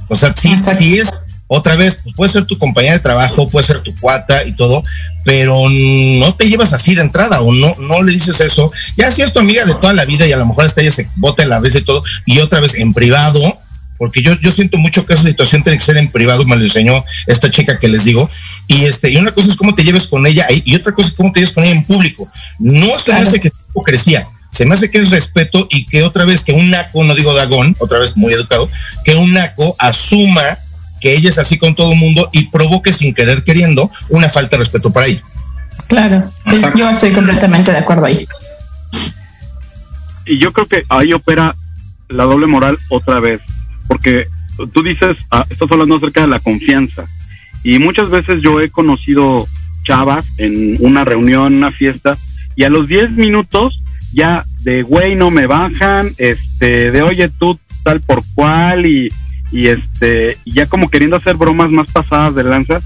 [0.08, 3.66] O sea, sí, sí es otra vez, pues puede ser tu compañera de trabajo, puede
[3.66, 4.82] ser tu cuata y todo,
[5.24, 8.72] pero no te llevas así de entrada o no, no le dices eso.
[8.96, 10.90] Ya si es tu amiga de toda la vida y a lo mejor hasta ella
[10.90, 13.58] se bota en la vez y todo, y otra vez en privado,
[13.96, 16.62] porque yo, yo siento mucho que esa situación tiene que ser en privado, me lo
[16.62, 18.28] enseñó esta chica que les digo,
[18.66, 21.14] y este, y una cosa es cómo te lleves con ella y otra cosa es
[21.14, 22.28] cómo te lleves con ella en público.
[22.58, 26.02] No se me hace que es hipocresía, se me hace que es respeto y que
[26.02, 28.68] otra vez que un naco, no digo dagón, otra vez muy educado,
[29.04, 30.58] que un naco asuma
[31.00, 34.56] que ella es así con todo el mundo y provoque sin querer queriendo una falta
[34.56, 35.22] de respeto para ella.
[35.88, 36.24] Claro,
[36.74, 38.26] yo estoy completamente de acuerdo ahí.
[40.26, 41.54] Y yo creo que ahí opera
[42.08, 43.40] la doble moral otra vez,
[43.86, 44.26] porque
[44.72, 47.04] tú dices, ah, estás hablando acerca de la confianza,
[47.62, 49.46] y muchas veces yo he conocido
[49.84, 52.16] chavas en una reunión, una fiesta,
[52.56, 53.82] y a los 10 minutos
[54.12, 59.12] ya de güey no me bajan, este, de oye tú tal por cual, y
[59.52, 62.80] y este ya como queriendo hacer bromas más pasadas de lanza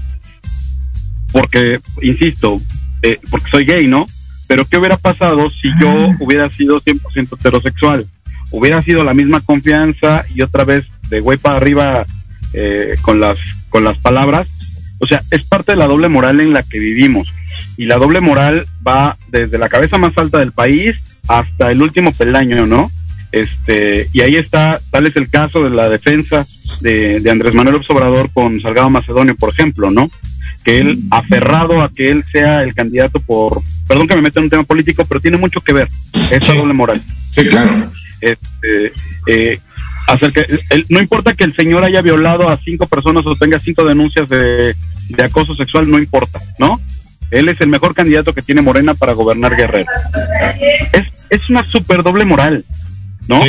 [1.31, 2.61] porque insisto
[3.01, 4.07] eh, porque soy gay no
[4.47, 8.05] pero qué hubiera pasado si yo hubiera sido 100% heterosexual
[8.51, 12.05] hubiera sido la misma confianza y otra vez de güey para arriba
[12.53, 13.37] eh, con las
[13.69, 14.47] con las palabras.
[14.99, 17.33] O sea es parte de la doble moral en la que vivimos.
[17.77, 20.97] Y la doble moral va desde la cabeza más alta del país
[21.27, 22.91] hasta el último peldaño no
[23.31, 26.45] este, y ahí está, tal es el caso de la defensa
[26.81, 30.09] de, Andrés Manuel Obrador con Salgado Macedonio, por ejemplo, ¿no?
[30.63, 34.45] Que él, aferrado a que él sea el candidato por, perdón que me meta en
[34.45, 35.87] un tema político, pero tiene mucho que ver
[36.31, 37.01] esa doble moral.
[37.31, 37.71] Sí, claro.
[38.19, 38.93] Este,
[39.27, 39.59] eh,
[40.07, 40.45] acerca,
[40.89, 44.75] no importa que el señor haya violado a cinco personas o tenga cinco denuncias de,
[45.09, 46.79] de acoso sexual, no importa, ¿no?
[47.31, 49.89] Él es el mejor candidato que tiene Morena para gobernar Guerrero.
[50.91, 52.63] Es, es una super doble moral.
[53.31, 53.41] ¿No?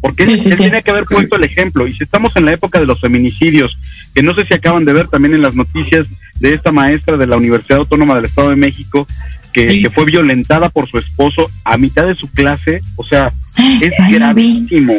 [0.00, 1.86] Porque él, tiene que haber puesto el ejemplo.
[1.86, 3.78] Y si estamos en la época de los feminicidios,
[4.14, 6.06] que no sé si acaban de ver también en las noticias
[6.38, 9.06] de esta maestra de la Universidad Autónoma del Estado de México,
[9.52, 13.32] que, fue violentada por su esposo a mitad de su clase, o sea,
[13.80, 14.94] es gravísimo.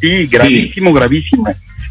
[0.00, 1.44] Sí, gravísimo, gravísimo.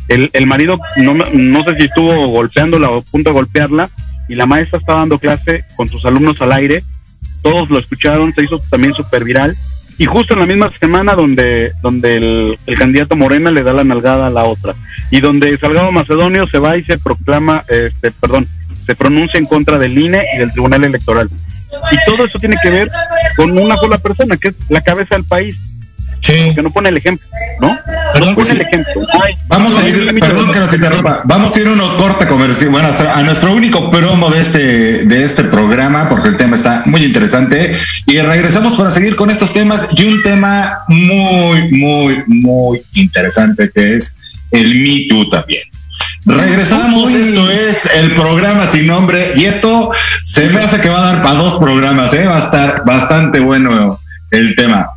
[0.07, 3.89] El, el marido, no, no sé si estuvo golpeándola o a punto de golpearla,
[4.27, 6.83] y la maestra estaba dando clase con sus alumnos al aire,
[7.43, 9.55] todos lo escucharon, se hizo también súper viral,
[9.97, 12.17] y justo en la misma semana donde, donde
[12.65, 14.75] el, candidato Morena le da la nalgada a la otra
[15.09, 18.47] y donde Salgado Macedonio se va y se proclama, este, perdón,
[18.85, 21.29] se pronuncia en contra del INE y del Tribunal Electoral.
[21.91, 22.89] Y todo eso tiene que ver
[23.35, 25.57] con una sola persona, que es la cabeza del país.
[26.19, 26.53] Sí.
[26.55, 27.27] Que no pone el ejemplo,
[27.61, 27.77] ¿no?
[28.19, 28.93] no pone el ejemplo.
[29.47, 32.89] vamos a ir, perdón que nos interrumpa, vamos a ir a uno corte comercial, bueno,
[33.15, 37.75] a nuestro único promo de este, de este programa, porque el tema está muy interesante.
[38.05, 43.95] Y regresamos para seguir con estos temas y un tema muy, muy, muy interesante que
[43.95, 44.17] es
[44.51, 45.63] el Me Too también.
[46.25, 51.13] Regresamos, esto es el programa sin nombre y esto se me hace que va a
[51.13, 52.25] dar para dos programas, ¿eh?
[52.25, 53.99] va a estar bastante bueno
[54.31, 54.96] el tema.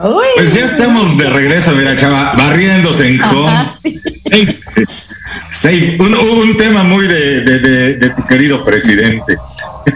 [0.00, 3.72] Pues ya estamos de regreso, mira, chava, barriéndose en home.
[5.50, 9.36] Sí, un, un, tema muy de, de, de, de, tu querido presidente.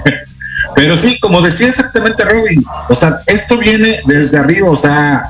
[0.74, 5.24] Pero sí, como decía exactamente Robin, o sea, esto viene desde arriba, o sea,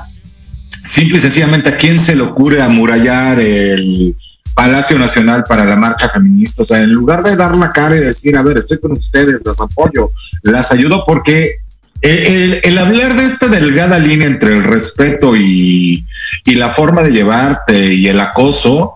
[0.85, 4.15] simple y sencillamente a quién se le ocurre amurallar el
[4.55, 7.99] Palacio Nacional para la marcha feminista, o sea, en lugar de dar la cara y
[7.99, 10.11] decir, a ver, estoy con ustedes, las apoyo,
[10.43, 11.57] las ayudo porque
[12.03, 16.05] el, hablar de esta delgada línea entre el respeto y,
[16.45, 18.93] la forma de llevarte y el acoso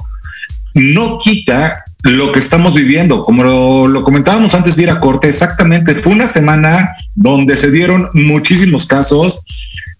[0.74, 3.24] no quita lo que estamos viviendo.
[3.24, 8.10] Como lo, comentábamos antes de ir a corte, exactamente fue una semana donde se dieron
[8.14, 9.42] muchísimos casos.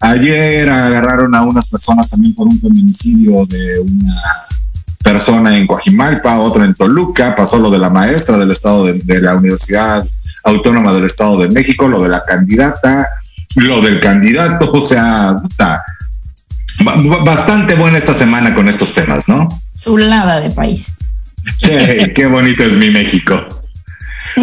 [0.00, 4.14] Ayer agarraron a unas personas también por un feminicidio de una
[5.02, 9.34] persona en Coajimalpa, otro en Toluca, pasó lo de la maestra del estado de la
[9.34, 10.06] Universidad
[10.44, 13.08] Autónoma del Estado de México, lo de la candidata,
[13.56, 15.82] lo del candidato, o sea, está
[17.24, 19.48] bastante buena esta semana con estos temas, ¿no?
[19.80, 20.98] Chulada de país.
[21.60, 23.46] Qué, qué bonito es mi México.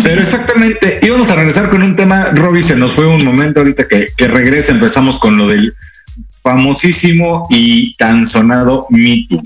[0.03, 3.87] Pero exactamente, íbamos a regresar con un tema, Robbie, se nos fue un momento ahorita
[3.87, 5.73] que, que regresa, empezamos con lo del
[6.41, 9.41] famosísimo y tan sonado Me Too.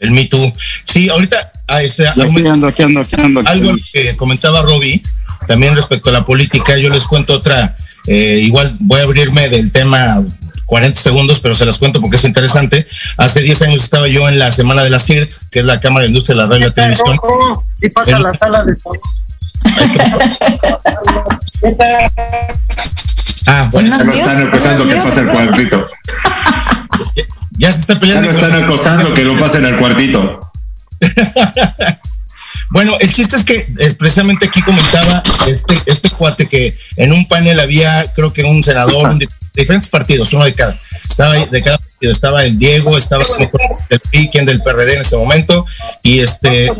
[0.00, 0.52] El Me Too.
[0.84, 5.02] Sí, ahorita ah, este, aquí ando, aquí ando, aquí ando, aquí algo que comentaba Robbie,
[5.46, 7.76] también respecto a la política, yo les cuento otra,
[8.06, 10.22] eh, igual voy a abrirme del tema
[10.66, 12.86] 40 segundos, pero se las cuento porque es interesante.
[13.18, 16.04] Hace 10 años estaba yo en la Semana de la CIRT, que es la Cámara
[16.04, 17.20] de Industria de la Radio y la Televisión.
[17.76, 18.76] Sí pasa el, la sala de
[23.46, 25.88] Ah, bueno, se lo están acosando que pase al cuartito.
[27.52, 28.30] ya se está peleando.
[28.30, 30.40] Ya lo están acosando que lo pasen al cuartito.
[32.72, 37.28] Bueno, el chiste es que es precisamente aquí comentaba este, este cuate que en un
[37.28, 40.78] panel había, creo que un senador, de diferentes partidos, uno de cada.
[41.04, 43.22] Estaba de cada partido, estaba el Diego, estaba
[43.90, 45.66] el Piquen del PRD en ese momento,
[46.02, 46.72] y este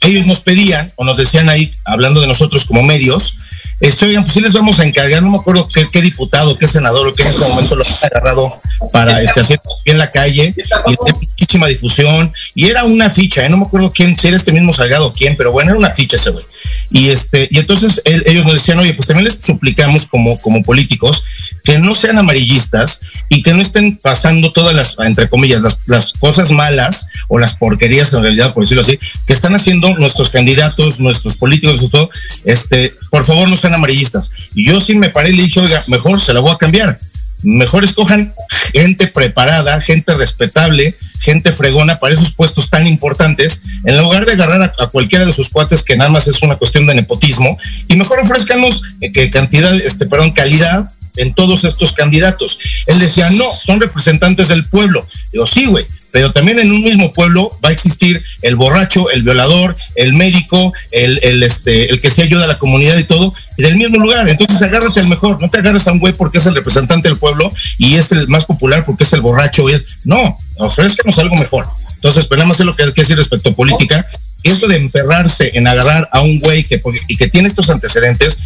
[0.00, 3.38] ellos nos pedían, o nos decían ahí, hablando de nosotros como medios,
[3.82, 7.08] este, oigan, pues sí les vamos a encargar, no me acuerdo qué, diputado, qué senador,
[7.08, 8.60] o qué en ese momento lo ha agarrado
[8.92, 12.32] para este, hacer en la calle y de muchísima difusión.
[12.54, 13.48] Y era una ficha, ¿eh?
[13.48, 15.90] no me acuerdo quién, si era este mismo Salgado o quién, pero bueno, era una
[15.90, 16.44] ficha ese güey.
[16.90, 21.24] Y este, y entonces ellos nos decían, oye, pues también les suplicamos como, como políticos
[21.64, 26.50] que no sean amarillistas y que no estén pasando todas las, entre comillas, las, cosas
[26.50, 31.36] malas o las porquerías en realidad, por decirlo así, que están haciendo nuestros candidatos, nuestros
[31.36, 32.10] políticos y todo,
[32.44, 34.30] este, por favor no sean amarillistas.
[34.54, 36.98] Y yo sí me paré y le dije, oiga, mejor se la voy a cambiar
[37.42, 38.32] mejor escojan
[38.72, 44.72] gente preparada, gente respetable, gente fregona para esos puestos tan importantes, en lugar de agarrar
[44.78, 48.20] a, cualquiera de sus cuates que nada más es una cuestión de nepotismo, y mejor
[48.20, 52.58] ofrezcanos eh, que cantidad, este, perdón, calidad en todos estos candidatos.
[52.86, 55.06] Él decía, no, son representantes del pueblo.
[55.30, 59.22] Digo, sí, güey, pero también en un mismo pueblo va a existir el borracho, el
[59.22, 63.34] violador, el médico, el, el, este, el que se ayuda a la comunidad y todo,
[63.56, 64.28] y del mismo lugar.
[64.28, 67.18] Entonces agárrate al mejor, no te agarres a un güey porque es el representante del
[67.18, 69.68] pueblo y es el más popular porque es el borracho.
[69.70, 71.66] Y No, ofrezcanos algo mejor.
[71.94, 74.06] Entonces, pero nada más es lo que hay que decir respecto a política.
[74.42, 78.38] Eso de emperrarse en agarrar a un güey que, y que tiene estos antecedentes,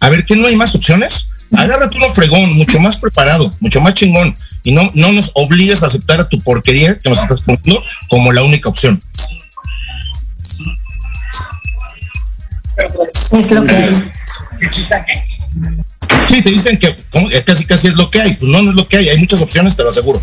[0.00, 1.28] a ver, ¿qué no hay más opciones?
[1.52, 5.86] Agárrate uno fregón, mucho más preparado, mucho más chingón y no, no nos obligues a
[5.86, 9.00] aceptar a tu porquería que nos estás poniendo como la única opción.
[13.32, 13.94] Es lo que hay.
[16.28, 16.96] Sí, te dicen que
[17.44, 18.34] casi casi es lo que hay.
[18.34, 19.08] Pues no, no es lo que hay.
[19.10, 20.22] Hay muchas opciones, te lo aseguro.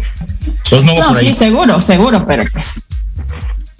[0.69, 2.87] Pues no, sí, seguro, seguro, pero pues.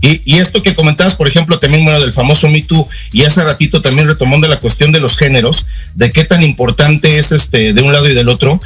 [0.02, 3.44] Y, y, esto que comentabas, por ejemplo, también bueno, del famoso Me Too, y hace
[3.44, 7.82] ratito también retomando la cuestión de los géneros, de qué tan importante es este de
[7.82, 8.60] un lado y del otro,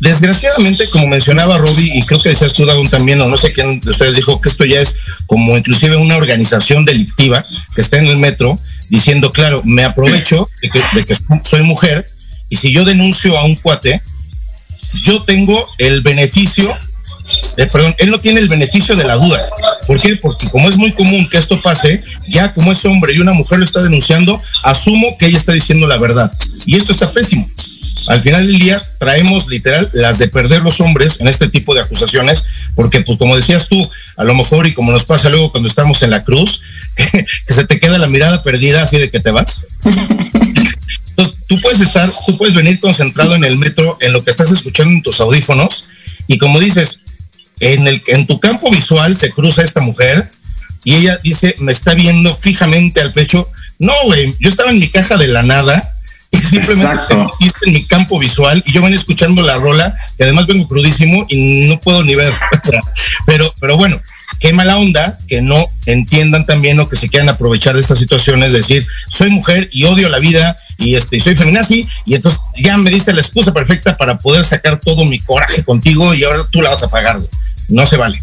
[0.00, 3.80] Desgraciadamente, como mencionaba Robbie, y creo que decías tú, Dagun, también, o no sé quién
[3.80, 4.96] de ustedes dijo que esto ya es
[5.26, 7.44] como inclusive una organización delictiva
[7.74, 8.58] que está en el metro
[8.88, 11.14] diciendo, claro, me aprovecho de que, de que
[11.44, 12.06] soy mujer
[12.48, 14.00] y si yo denuncio a un cuate,
[15.04, 16.66] yo tengo el beneficio
[17.56, 19.40] eh, perdón, él no tiene el beneficio de la duda.
[19.86, 20.16] ¿Por qué?
[20.16, 23.58] Porque como es muy común que esto pase, ya como es hombre y una mujer
[23.58, 26.32] lo está denunciando, asumo que ella está diciendo la verdad.
[26.66, 27.48] Y esto está pésimo.
[28.08, 31.82] Al final del día traemos literal las de perder los hombres en este tipo de
[31.82, 32.44] acusaciones,
[32.74, 36.02] porque pues como decías tú, a lo mejor y como nos pasa luego cuando estamos
[36.02, 36.62] en la cruz,
[36.96, 39.66] que, se te queda la mirada perdida así de que te vas.
[41.10, 44.50] Entonces, tú puedes estar, tú puedes venir concentrado en el metro, en lo que estás
[44.50, 45.84] escuchando en tus audífonos,
[46.26, 47.02] y como dices,
[47.60, 50.28] en, el, en tu campo visual se cruza esta mujer
[50.84, 53.48] y ella dice, me está viendo fijamente al pecho.
[53.78, 55.94] No, güey, yo estaba en mi caja de la nada
[56.32, 57.14] y simplemente
[57.66, 61.66] en mi campo visual y yo venía escuchando la rola y además vengo crudísimo y
[61.66, 62.32] no puedo ni ver.
[63.26, 63.96] pero, pero bueno,
[64.38, 68.42] qué mala onda que no entiendan también o que se quieran aprovechar de esta situación,
[68.42, 72.76] es decir, soy mujer y odio la vida y este, soy feminazi y entonces ya
[72.78, 76.62] me diste la excusa perfecta para poder sacar todo mi coraje contigo y ahora tú
[76.62, 77.18] la vas a pagar.
[77.18, 77.39] Güey
[77.70, 78.22] no se vale.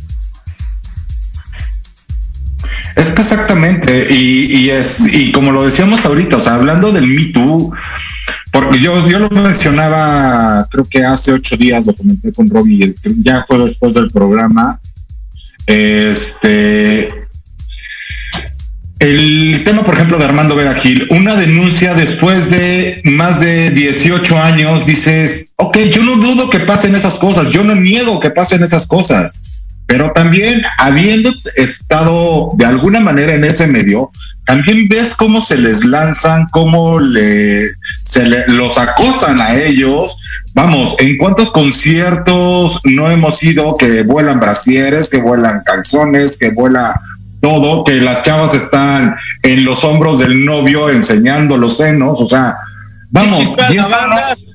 [2.96, 7.26] Es que exactamente, y, es, y como lo decíamos ahorita, o sea, hablando del Me
[7.26, 7.72] Too,
[8.52, 13.46] porque yo, yo lo mencionaba, creo que hace ocho días lo comenté con Robbie, ya
[13.48, 14.80] fue después del programa.
[15.68, 17.08] Este,
[19.00, 24.42] el tema, por ejemplo, de Armando Vega Gil, una denuncia después de más de 18
[24.42, 28.64] años, dices, ok, yo no dudo que pasen esas cosas, yo no niego que pasen
[28.64, 29.34] esas cosas,
[29.86, 34.10] pero también habiendo estado de alguna manera en ese medio,
[34.46, 37.68] también ves cómo se les lanzan, cómo le,
[38.02, 40.18] se los acosan a ellos.
[40.54, 47.00] Vamos, en cuántos conciertos no hemos ido que vuelan brasieres, que vuelan calzones, que vuela
[47.42, 52.56] todo, que las chavas están en los hombros del novio enseñando los senos, o sea,
[53.10, 53.56] vamos,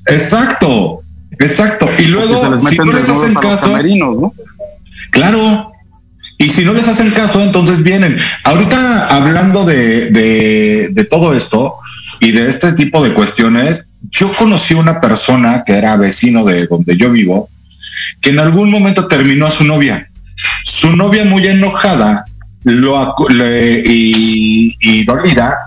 [0.07, 1.01] exacto,
[1.39, 1.89] exacto.
[1.99, 4.33] Y luego, si no les hacen caso,
[5.11, 5.71] claro,
[6.37, 8.17] y si no les hacen caso, entonces vienen.
[8.43, 11.75] Ahorita hablando de, de, de todo esto
[12.19, 16.97] y de este tipo de cuestiones, yo conocí una persona que era vecino de donde
[16.97, 17.49] yo vivo,
[18.19, 20.09] que en algún momento terminó a su novia.
[20.65, 22.25] Su novia muy enojada
[22.63, 25.65] lo, y, y dolida,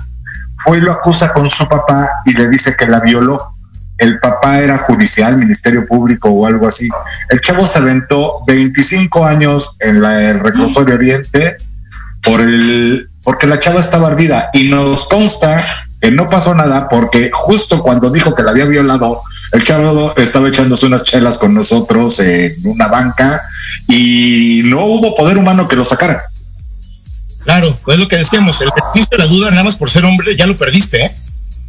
[0.59, 3.53] fue y lo acusa con su papá y le dice que la violó.
[3.99, 6.89] El papá era judicial, Ministerio Público o algo así.
[7.31, 11.57] El chavo se aventó 25 años en la, el reclusorio Oriente
[12.23, 15.65] por el, porque la chava estaba ardida y nos consta
[16.01, 19.23] que no pasó nada porque justo cuando dijo que la había violado,
[19.53, 23.43] el chavo estaba echándose unas chelas con nosotros en una banca
[23.89, 26.23] y no hubo poder humano que lo sacara.
[27.47, 30.37] Claro, es lo que decíamos, el beneficio de la duda nada más por ser hombre
[30.37, 31.17] ya lo perdiste, ¿eh?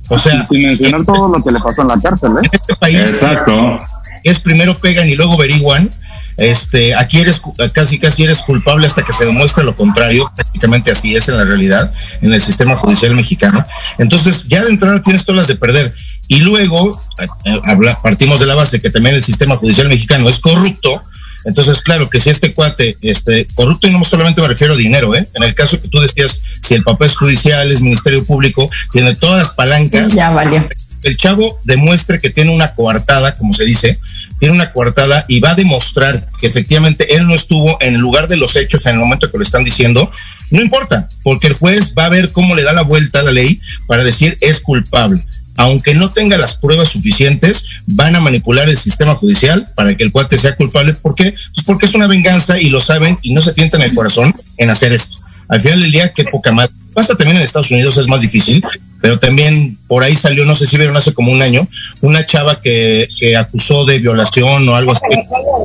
[0.09, 2.39] O sea, sin mencionar todo lo que le pasó en la cárcel, ¿eh?
[2.41, 3.77] En este país Exacto.
[4.23, 5.91] es primero pegan y luego averiguan.
[6.37, 7.41] este, aquí eres
[7.73, 11.43] casi casi eres culpable hasta que se demuestre lo contrario, prácticamente así es en la
[11.43, 13.63] realidad, en el sistema judicial mexicano.
[13.99, 15.93] Entonces, ya de entrada tienes todas las de perder.
[16.27, 17.59] Y luego, eh,
[18.01, 21.03] partimos de la base que también el sistema judicial mexicano es corrupto,
[21.47, 25.15] entonces, claro que si este cuate, este, corrupto y no solamente me refiero a dinero,
[25.15, 25.29] ¿eh?
[25.33, 29.15] En el caso que tú decías, si el papel es judicial, es Ministerio Público, tiene
[29.15, 30.13] todas las palancas.
[30.13, 30.67] Ya vale.
[31.03, 33.97] El chavo demuestre que tiene una coartada, como se dice,
[34.39, 38.27] tiene una coartada y va a demostrar que efectivamente él no estuvo en el lugar
[38.27, 40.11] de los hechos en el momento que lo están diciendo,
[40.51, 43.31] no importa, porque el juez va a ver cómo le da la vuelta a la
[43.31, 45.23] ley para decir es culpable
[45.57, 50.11] aunque no tenga las pruebas suficientes, van a manipular el sistema judicial para que el
[50.11, 50.93] cuate sea culpable.
[50.93, 51.31] ¿Por qué?
[51.53, 54.69] Pues porque es una venganza y lo saben y no se tientan el corazón en
[54.69, 55.17] hacer esto.
[55.49, 56.71] Al final del día, qué poca madre.
[56.93, 58.63] Pasa también en Estados Unidos, es más difícil,
[59.01, 61.67] pero también por ahí salió, no sé si vieron hace como un año,
[62.01, 65.01] una chava que, acusó de violación o algo así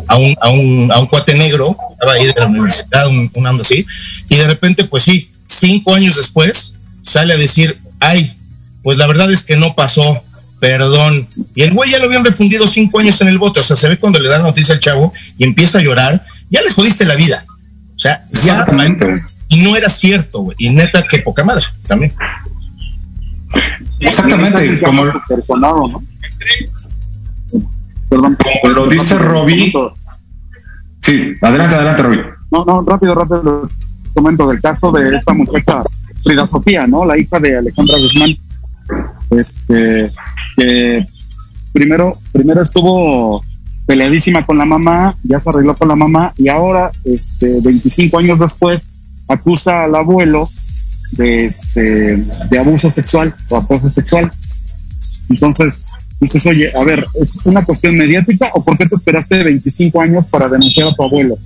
[0.08, 3.60] a un, a un, a un cuate negro, estaba ahí de la universidad, un, un
[3.60, 3.86] así,
[4.28, 8.36] y de repente, pues sí, cinco años después, sale a decir, ay,
[8.82, 10.22] pues la verdad es que no pasó,
[10.60, 11.26] perdón.
[11.54, 13.88] Y el güey ya lo habían refundido cinco años en el bote, o sea, se
[13.88, 17.04] ve cuando le da la noticia al chavo y empieza a llorar, ya le jodiste
[17.04, 17.44] la vida.
[17.96, 18.64] O sea, ya.
[19.48, 20.56] Y no era cierto, güey.
[20.58, 22.12] Y neta, que poca madre también.
[24.00, 26.02] Exactamente, como personado, ¿no?
[28.08, 29.72] Perdón, como lo dice Robbie.
[31.02, 32.24] Sí, adelante, adelante, Robbie.
[32.50, 33.68] No, no, rápido, rápido.
[34.14, 35.82] Comento del caso de esta muchacha
[36.22, 37.04] Frida Sofía, ¿no?
[37.04, 38.36] La hija de Alejandra Guzmán
[39.30, 40.10] este,
[40.56, 41.06] que
[41.72, 43.42] primero, primero estuvo
[43.86, 48.38] peleadísima con la mamá, ya se arregló con la mamá y ahora, este, 25 años
[48.38, 48.88] después,
[49.28, 50.48] acusa al abuelo
[51.12, 54.30] de, este, de abuso sexual o acoso sexual.
[55.28, 55.82] Entonces,
[56.20, 60.26] dices, oye, a ver, ¿es una cuestión mediática o por qué te esperaste 25 años
[60.26, 61.36] para denunciar a tu abuelo?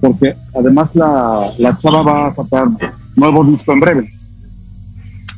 [0.00, 2.68] Porque además la, la chava va a sacar
[3.16, 4.15] nuevo disco en breve.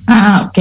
[0.09, 0.59] Ah, ok.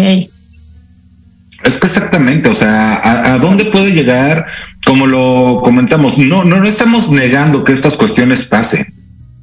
[1.64, 4.45] Es que exactamente, o sea, ¿a, dónde puede llegar?
[4.86, 8.93] Como lo comentamos, no, no, no estamos negando que estas cuestiones pasen,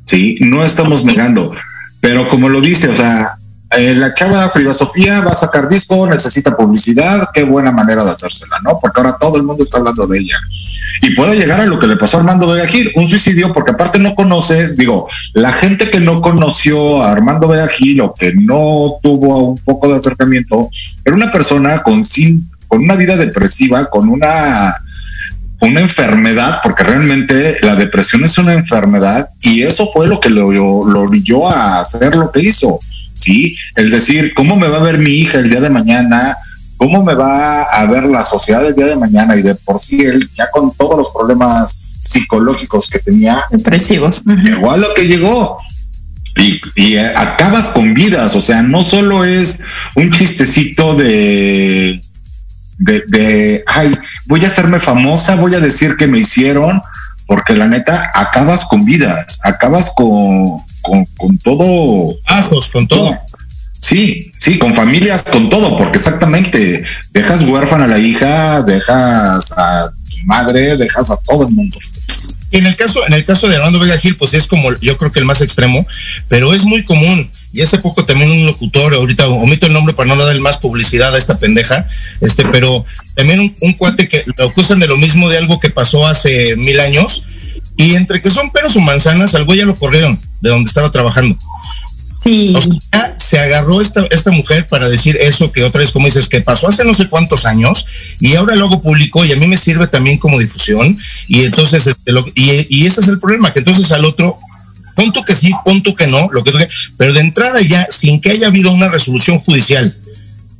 [0.05, 0.37] ¿sí?
[0.41, 1.53] No estamos negando,
[2.01, 3.39] pero como lo dice, o sea,
[3.77, 8.11] eh, la chava Frida Sofía va a sacar disco, necesita publicidad, qué buena manera de
[8.11, 8.79] hacérsela, ¿no?
[8.81, 10.39] Porque ahora todo el mundo está hablando de ella.
[11.03, 13.73] Y puede llegar a lo que le pasó a Armando Vega Gil, un suicidio, porque
[13.73, 18.33] aparte no conoces, digo, la gente que no conoció a Armando Vega Gil o que
[18.35, 20.69] no tuvo un poco de acercamiento,
[21.05, 24.75] era una persona con, sin, con una vida depresiva, con una
[25.61, 30.53] una enfermedad, porque realmente la depresión es una enfermedad y eso fue lo que lo,
[30.53, 32.79] lo orilló a hacer lo que hizo.
[33.25, 33.57] ¿Sí?
[33.75, 36.37] Es decir, ¿cómo me va a ver mi hija el día de mañana?
[36.77, 39.37] ¿Cómo me va a ver la sociedad el día de mañana?
[39.37, 43.45] Y de por sí él, ya con todos los problemas psicológicos que tenía.
[43.51, 44.23] Depresivos.
[44.25, 45.59] Llegó a lo que llegó.
[46.37, 49.61] Y, y, eh, acabas con vidas, o sea, no solo es
[49.95, 52.03] un chistecito de,
[52.79, 53.97] de, de, ay,
[54.27, 56.83] voy a hacerme famosa, voy a decir que me hicieron,
[57.29, 62.17] porque la neta, acabas con vidas, acabas con, con, todo.
[62.27, 63.17] Ajos, con todo.
[63.79, 66.83] Sí, sí, con familias, con todo, porque exactamente
[67.13, 71.79] dejas huérfana a la hija, dejas a tu madre, dejas a todo el mundo.
[72.51, 75.11] En el caso, en el caso de Armando Vega Gil, pues es como yo creo
[75.11, 75.87] que el más extremo,
[76.29, 77.31] pero es muy común.
[77.53, 81.15] Y hace poco también un locutor, ahorita omito el nombre para no dar más publicidad
[81.15, 81.87] a esta pendeja,
[82.21, 85.71] este, pero también un, un cuate que lo acusan de lo mismo de algo que
[85.71, 87.27] pasó hace mil años,
[87.77, 90.91] y entre que son peros o manzanas, al güey ya lo corrieron de donde estaba
[90.91, 91.37] trabajando.
[92.13, 92.55] Sí.
[93.17, 96.69] se agarró esta, esta mujer para decir eso que otra vez, como dices, que pasó
[96.69, 97.87] hace no sé cuántos años
[98.21, 100.97] y ahora luego publicó y a mí me sirve también como difusión.
[101.27, 104.39] Y entonces, este, y, ese es el problema, que entonces al otro,
[104.95, 106.53] punto que sí, punto que no, lo que
[106.97, 109.97] pero de entrada ya, sin que haya habido una resolución judicial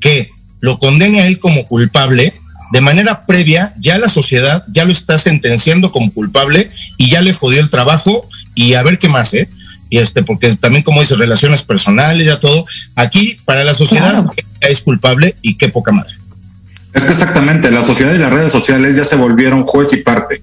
[0.01, 0.31] que
[0.61, 2.35] lo condene a él como culpable,
[2.73, 7.33] de manera previa, ya la sociedad ya lo está sentenciando como culpable y ya le
[7.33, 9.49] jodió el trabajo y a ver qué más, ¿eh?
[9.91, 12.67] Y este, porque también como dice, relaciones personales, ya todo,
[12.97, 14.25] aquí para la sociedad
[14.61, 16.15] es culpable y qué poca madre.
[16.93, 20.43] Es que exactamente, la sociedad y las redes sociales ya se volvieron juez y parte.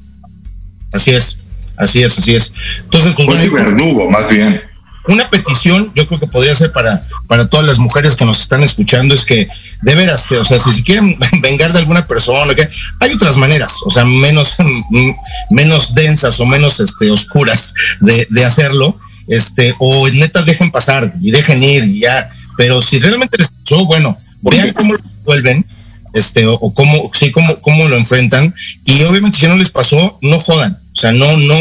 [0.92, 1.40] Así es,
[1.78, 2.54] así es, así es.
[2.84, 4.62] Entonces, juez y verdugo, más bien
[5.08, 8.64] una petición, yo creo que podría ser para, para todas las mujeres que nos están
[8.64, 9.48] escuchando, es que
[9.82, 12.70] de veras, o sea, si se quieren vengar de alguna persona, que
[13.00, 14.58] hay otras maneras, o sea, menos,
[15.50, 18.98] menos densas o menos este, oscuras de, de hacerlo,
[19.28, 23.86] este, o neta dejen pasar y dejen ir y ya, pero si realmente les pasó,
[23.86, 25.66] bueno, vean cómo lo resuelven,
[26.14, 28.54] este, o, cómo, sí, cómo, cómo lo enfrentan,
[28.86, 31.56] y obviamente si no les pasó, no jodan, O sea, no, no,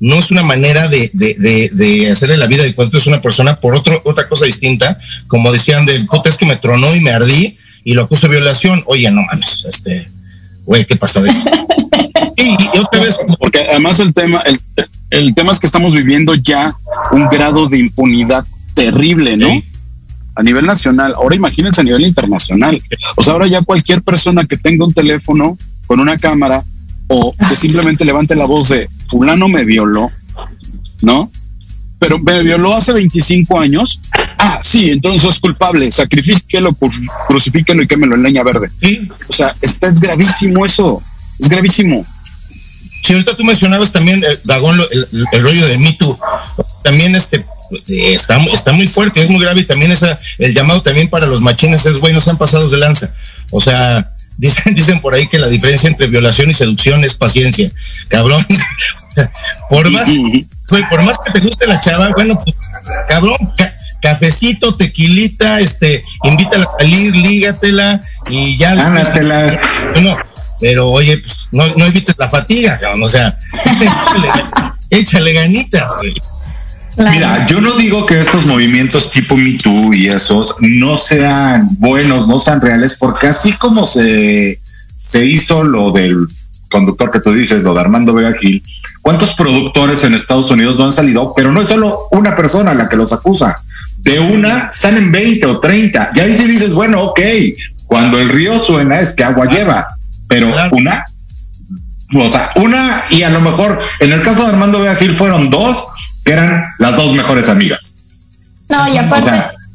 [0.00, 3.60] no es una manera de, de, de, hacerle la vida de cuento es una persona
[3.60, 4.98] por otro, otra cosa distinta,
[5.28, 8.36] como decían del puta es que me tronó y me ardí y lo acuso de
[8.36, 8.82] violación.
[8.86, 10.08] Oye, no mames, este,
[10.64, 11.48] güey, ¿qué pasa de eso?
[12.36, 14.58] y, otra vez, porque además el tema, el,
[15.12, 16.74] el, tema es que estamos viviendo ya
[17.10, 19.48] un grado de impunidad terrible, ¿no?
[20.34, 22.82] A nivel nacional, ahora imagínense a nivel internacional.
[23.16, 26.64] O sea, ahora ya cualquier persona que tenga un teléfono con una cámara
[27.08, 30.08] o que simplemente levante la voz de fulano me violó,
[31.02, 31.30] ¿no?
[31.98, 34.00] Pero me violó hace 25 años.
[34.38, 36.74] Ah, sí, entonces es culpable, sacrifíquelo,
[37.28, 38.70] crucifíquelo y quémelo en leña verde.
[38.80, 39.08] Sí.
[39.28, 41.02] O sea, está, es gravísimo eso,
[41.38, 42.06] es gravísimo.
[43.02, 46.18] Sí, ahorita tú mencionabas también, eh, Dagón, el, rollo de Me Too.
[46.84, 47.44] También este,
[47.88, 51.40] está, está muy fuerte, es muy grave y también esa, el llamado también para los
[51.40, 53.12] machines es, güey, no sean pasados de lanza.
[53.50, 57.70] O sea, Dicen, dicen por ahí que la diferencia entre violación y seducción es paciencia.
[58.08, 58.44] Cabrón.
[59.68, 60.08] por más,
[60.90, 62.56] por más que te guste la chava, bueno, pues,
[63.08, 63.36] cabrón,
[64.00, 68.00] cafecito, tequilita, este, invítala a salir, lígatela
[68.30, 68.74] y ya.
[69.92, 70.16] Bueno,
[70.62, 73.36] pero oye, pues no, no evites la fatiga, cabrón, o sea,
[74.90, 76.14] échale, ganitas, güey.
[76.96, 82.28] Mira, yo no digo que estos movimientos tipo Me Too y esos no sean buenos,
[82.28, 84.60] no sean reales, porque así como se,
[84.94, 86.28] se hizo lo del
[86.70, 88.62] conductor que tú dices, lo de Armando Vega Gil,
[89.00, 91.32] ¿cuántos productores en Estados Unidos no han salido?
[91.34, 93.60] Pero no es solo una persona la que los acusa.
[93.98, 96.10] De una salen 20 o 30.
[96.14, 97.20] Y ahí sí dices, bueno, ok,
[97.86, 99.88] cuando el río suena es que agua lleva,
[100.32, 101.04] pero una,
[102.14, 105.50] o sea, una y a lo mejor en el caso de Armando Vega Gil fueron
[105.50, 105.84] dos
[106.24, 107.98] que eran las dos mejores amigas.
[108.70, 109.30] No, y aparte,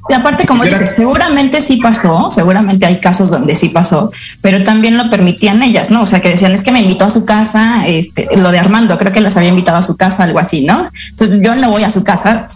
[0.09, 4.97] y aparte como dices, seguramente sí pasó, seguramente hay casos donde sí pasó, pero también
[4.97, 6.01] lo permitían ellas, ¿no?
[6.01, 8.97] O sea, que decían, es que me invitó a su casa, este, lo de Armando,
[8.97, 10.89] creo que las había invitado a su casa, algo así, ¿no?
[11.09, 12.47] Entonces yo no voy a su casa,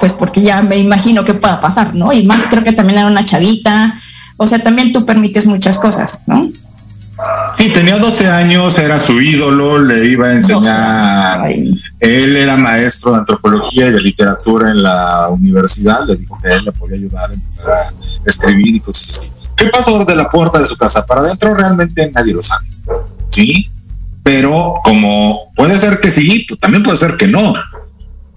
[0.00, 2.10] pues porque ya me imagino que pueda pasar, ¿no?
[2.10, 3.98] Y más creo que también era una chavita,
[4.38, 6.48] o sea, también tú permites muchas cosas, ¿no?
[7.56, 11.48] Sí, tenía 12 años, era su ídolo, le iba a enseñar.
[12.00, 16.64] Él era maestro de antropología y de literatura en la universidad, le dijo que él
[16.64, 19.32] le podía ayudar a empezar a escribir y cosas así.
[19.56, 21.06] ¿Qué pasó de la puerta de su casa?
[21.06, 22.66] Para adentro realmente nadie lo sabe.
[23.30, 23.70] Sí,
[24.22, 27.54] pero como puede ser que sí, pues también puede ser que no.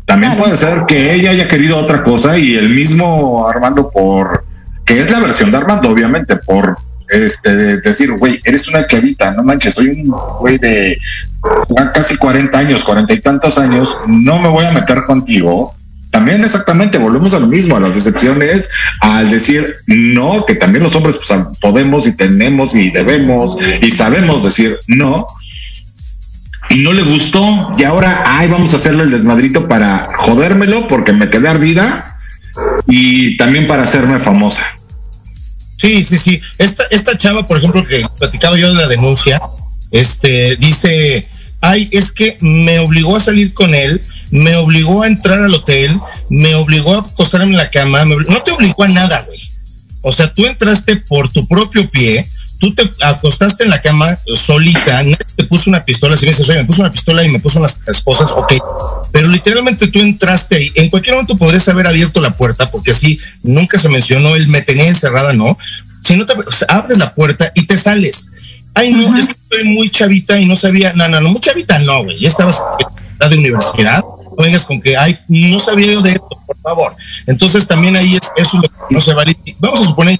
[0.05, 4.45] También puede ser que ella haya querido otra cosa y el mismo Armando por,
[4.85, 6.77] que es la versión de Armando, obviamente, por
[7.09, 10.07] este, decir, güey, eres una chavita, no manches, soy un
[10.39, 10.99] güey de
[11.93, 15.73] casi 40 años, cuarenta y tantos años, no me voy a meter contigo.
[16.11, 18.69] También exactamente, volvemos a lo mismo, a las decepciones,
[19.01, 24.43] al decir no, que también los hombres pues, podemos y tenemos y debemos y sabemos
[24.43, 25.27] decir no.
[26.69, 31.13] Y no le gustó y ahora, ay, vamos a hacerle el desmadrito para jodérmelo porque
[31.13, 32.19] me quedé ardida
[32.87, 34.76] y también para hacerme famosa.
[35.77, 36.41] Sí, sí, sí.
[36.57, 39.41] Esta, esta chava, por ejemplo, que platicaba yo de la denuncia,
[39.91, 41.27] este, dice,
[41.61, 44.01] ay, es que me obligó a salir con él,
[44.31, 45.99] me obligó a entrar al hotel,
[46.29, 49.39] me obligó a acostarme en la cama, no te obligó a nada, güey.
[50.01, 52.27] O sea, tú entraste por tu propio pie,
[52.59, 56.49] tú te acostaste en la cama solita, nadie te puso una pistola, si me dices,
[56.49, 58.53] oye, me puso una pistola y me puso unas esposas, ok,
[59.11, 63.19] pero literalmente tú entraste y en cualquier momento podrías haber abierto la puerta, porque así
[63.43, 65.57] nunca se mencionó, él me tenía encerrada, no,
[66.03, 66.33] si no te
[66.67, 68.31] abres la puerta y te sales.
[68.73, 71.79] Ay, no, es que estoy muy chavita y no sabía, no, no, no, muy chavita
[71.79, 72.61] no, güey, ya estabas
[73.19, 74.01] de universidad,
[74.37, 76.95] no vengas con que, ay, no sabía yo de esto, por favor.
[77.25, 79.35] Entonces también ahí es, eso es lo que no se vale.
[79.59, 80.19] Vamos a suponer,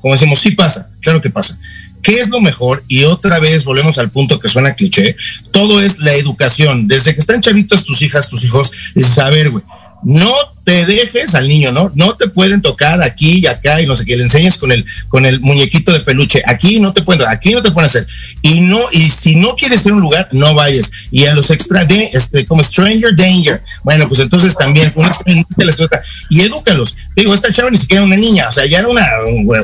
[0.00, 1.58] como decimos, sí pasa, claro que pasa.
[2.02, 2.82] ¿Qué es lo mejor?
[2.88, 5.14] Y otra vez volvemos al punto que suena cliché.
[5.52, 6.88] Todo es la educación.
[6.88, 9.62] Desde que están chavitos tus hijas, tus hijos, dices, a ver, güey,
[10.04, 10.32] no
[10.64, 11.90] te dejes al niño, ¿no?
[11.94, 14.84] No te pueden tocar aquí y acá y no sé qué, le enseñes con el,
[15.08, 16.42] con el muñequito de peluche.
[16.46, 18.06] Aquí no te pueden, aquí no te pueden hacer.
[18.42, 20.92] Y no, y si no quieres ir a un lugar, no vayas.
[21.10, 23.62] Y a los extra, de, este, como stranger danger.
[23.82, 25.10] Bueno, pues entonces también, una
[25.56, 25.82] les
[26.30, 26.96] y edúcalos.
[27.16, 29.06] Digo, esta chava ni siquiera era una niña, o sea, ya era una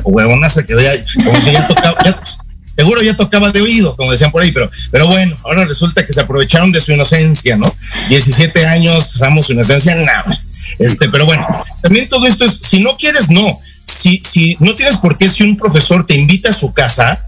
[0.04, 0.92] huevonaza que veía,
[1.24, 1.96] como si ya tocaba,
[2.78, 6.12] seguro ya tocaba de oído, como decían por ahí, pero, pero bueno, ahora resulta que
[6.12, 7.66] se aprovecharon de su inocencia, ¿no?
[8.08, 10.46] 17 años, vamos, su inocencia, nada más.
[10.78, 11.44] Este, pero bueno,
[11.82, 13.58] también todo esto es, si no quieres, no.
[13.82, 17.26] Si, si no tienes por qué, si un profesor te invita a su casa,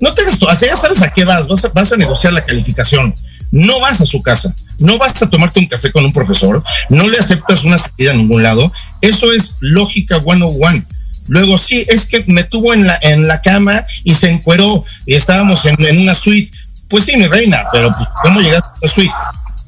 [0.00, 3.14] no te hagas, ya sabes a qué vas, vas a, vas a negociar la calificación.
[3.50, 7.10] No vas a su casa, no vas a tomarte un café con un profesor, no
[7.10, 8.72] le aceptas una salida a ningún lado.
[9.02, 10.82] Eso es lógica one one
[11.28, 15.14] Luego, sí, es que me tuvo en la, en la cama y se encueró y
[15.14, 16.50] estábamos en, una suite.
[16.88, 19.14] pues sí, mi reina, pero pues, ¿cómo llegaste a la suite?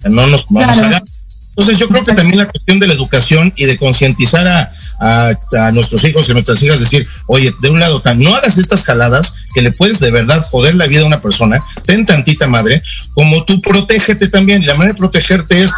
[0.05, 1.03] No nos vamos a ganar.
[1.51, 5.73] Entonces yo creo que también la cuestión de la educación y de concientizar a, a,
[5.73, 9.63] nuestros hijos y nuestras hijas, decir, oye, de un lado, no hagas estas jaladas que
[9.63, 12.83] le puedes de verdad joder la vida a una persona, ten tantita madre,
[13.15, 14.63] como tú protégete también.
[14.63, 15.73] Y la manera de protegerte es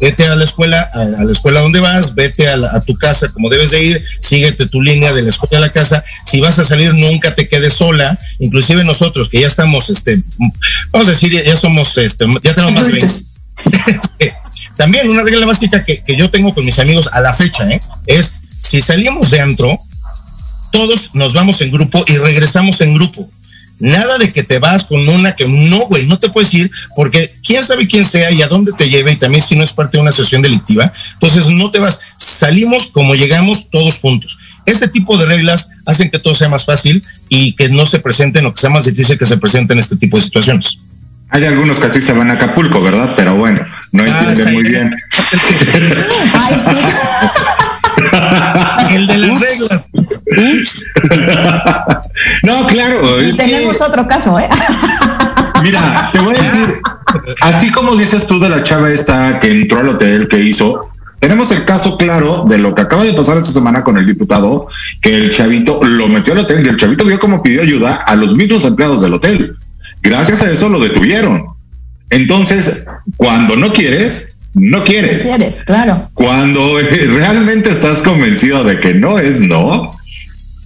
[0.00, 3.70] vete a la escuela, a, la escuela donde vas, vete a, tu casa como debes
[3.70, 6.04] de ir, síguete tu línea de la escuela a la casa.
[6.24, 8.18] Si vas a salir, nunca te quedes sola.
[8.38, 10.22] Inclusive nosotros que ya estamos, este,
[10.90, 13.00] vamos a decir, ya somos, este, ya tenemos más de
[14.76, 17.80] También una regla básica que, que, yo tengo con mis amigos a la fecha, ¿eh?
[18.06, 19.78] es si salimos de antro,
[20.72, 23.28] todos nos vamos en grupo y regresamos en grupo.
[23.80, 27.34] Nada de que te vas con una que no, güey, no te puedes ir porque
[27.44, 29.96] quién sabe quién sea y a dónde te lleve y también si no es parte
[29.96, 30.92] de una sesión delictiva.
[31.14, 32.00] Entonces no te vas.
[32.16, 34.38] Salimos como llegamos todos juntos.
[34.66, 38.44] Este tipo de reglas hacen que todo sea más fácil y que no se presenten
[38.46, 40.78] o que sea más difícil que se presenten este tipo de situaciones.
[41.30, 43.14] Hay algunos que así se van a Acapulco, ¿verdad?
[43.16, 44.94] Pero bueno, no ah, entienden muy bien.
[46.34, 47.66] Ay, sí.
[48.90, 49.90] El de las reglas.
[52.42, 53.22] no, claro.
[53.22, 54.48] Y tenemos otro caso, ¿eh?
[55.62, 56.80] Mira, te voy a decir,
[57.42, 60.88] así como dices tú de la chava esta que entró al hotel, que hizo,
[61.18, 64.68] tenemos el caso claro de lo que acaba de pasar esta semana con el diputado,
[65.02, 68.16] que el chavito lo metió al hotel y el chavito vio cómo pidió ayuda a
[68.16, 69.56] los mismos empleados del hotel.
[70.02, 71.44] Gracias a eso lo detuvieron.
[72.08, 72.84] Entonces,
[73.18, 75.22] cuando no quieres, no quieres.
[75.22, 76.10] Quieres, claro.
[76.14, 76.78] Cuando
[77.14, 79.94] realmente estás convencido de que no es no,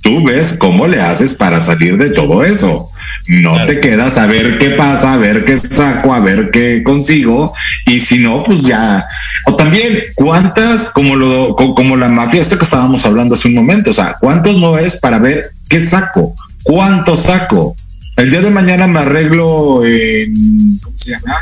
[0.03, 2.91] tú ves cómo le haces para salir de todo eso.
[3.26, 7.55] No te quedas a ver qué pasa, a ver qué saco, a ver qué consigo,
[7.87, 9.07] y si no, pues ya.
[9.47, 13.91] O también, ¿cuántas, como lo, como la mafia, esto que estábamos hablando hace un momento,
[13.91, 16.35] o sea, ¿cuántos no es para ver qué saco?
[16.62, 17.74] ¿Cuánto saco?
[18.16, 21.35] El día de mañana me arreglo en, ¿cómo se llama?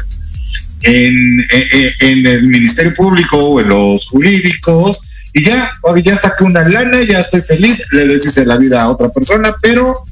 [0.83, 1.47] En,
[2.01, 5.73] en, el Ministerio Público o en los jurídicos y ya,
[6.03, 10.05] ya saqué una lana, ya estoy feliz, le deshice la vida a otra persona, pero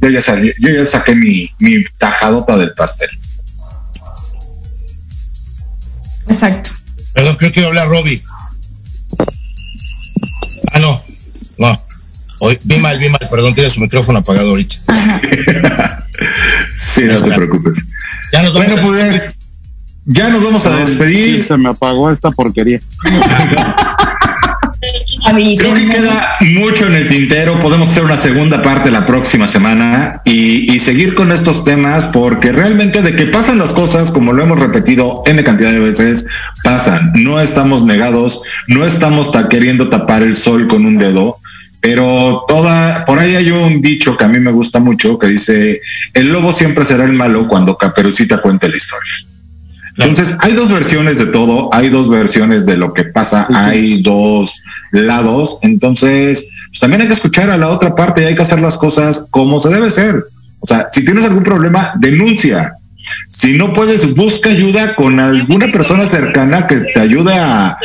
[0.00, 3.10] yo ya salí, yo ya saqué mi, mi tajadota del pastel.
[6.28, 6.70] Exacto.
[7.12, 8.22] Perdón, creo que habla Robbie.
[10.72, 11.02] Ah, no,
[11.58, 11.82] no.
[12.38, 14.76] Hoy, vi mal, vi mal, perdón, tiene su micrófono apagado ahorita.
[16.76, 17.84] sí, no te preocupes.
[18.32, 19.41] Ya nos vamos bueno, pues,
[20.06, 21.42] ya nos vamos a despedir.
[21.42, 22.80] se me apagó esta porquería.
[25.22, 27.58] Creo que queda mucho en el tintero.
[27.60, 33.02] Podemos hacer una segunda parte la próxima semana y, seguir con estos temas porque realmente
[33.02, 36.26] de que pasan las cosas, como lo hemos repetido N cantidad de veces,
[36.64, 37.12] pasan.
[37.14, 41.38] No estamos negados, no estamos queriendo tapar el sol con un dedo.
[41.80, 45.80] Pero toda, por ahí hay un dicho que a mí me gusta mucho que dice,
[46.14, 49.12] el lobo siempre será el malo cuando Caperucita cuente la historia.
[49.98, 54.62] Entonces, hay dos versiones de todo, hay dos versiones de lo que pasa, hay dos
[54.90, 55.58] lados.
[55.62, 58.78] Entonces, pues también hay que escuchar a la otra parte y hay que hacer las
[58.78, 60.24] cosas como se debe ser.
[60.60, 62.72] O sea, si tienes algún problema, denuncia.
[63.28, 67.76] Si no puedes, busca ayuda con alguna persona cercana que te ayude a,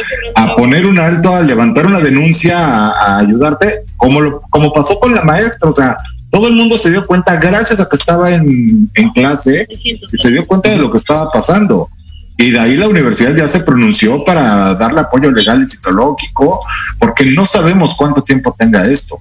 [0.55, 5.23] poner un alto, a levantar una denuncia, a, ayudarte, como, lo, como pasó con la
[5.23, 5.69] maestra.
[5.69, 5.97] O sea,
[6.31, 10.31] todo el mundo se dio cuenta, gracias a que estaba en, en clase, y se
[10.31, 11.89] dio cuenta de lo que estaba pasando.
[12.37, 16.63] Y de ahí la universidad ya se pronunció para darle apoyo legal y psicológico,
[16.99, 19.19] porque no sabemos cuánto tiempo tenga esto.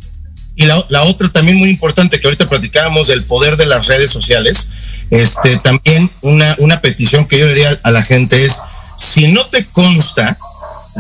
[0.55, 4.71] Y la, otra también muy importante que ahorita platicábamos del poder de las redes sociales,
[5.11, 8.61] este también una, una petición que yo le diría a la gente es,
[8.99, 10.37] si no te consta,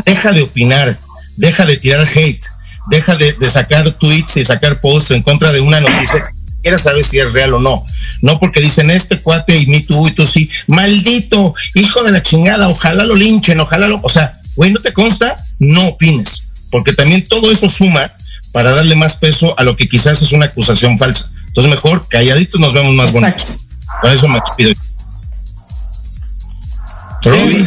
[0.04, 0.98] deja de opinar,
[1.36, 2.44] deja de tirar hate,
[2.88, 6.24] deja de, de sacar tweets y sacar posts en contra de una noticia
[6.66, 7.84] siquiera sabes si es real o no.
[8.22, 12.22] No porque dicen este cuate y mi tú y tú sí, maldito, hijo de la
[12.22, 16.92] chingada, ojalá lo linchen, ojalá lo, o sea, güey, no te consta, no opines, porque
[16.92, 18.10] también todo eso suma
[18.50, 21.30] para darle más peso a lo que quizás es una acusación falsa.
[21.46, 23.58] Entonces mejor calladitos nos vemos más bonitos.
[24.02, 24.72] Por eso me despido.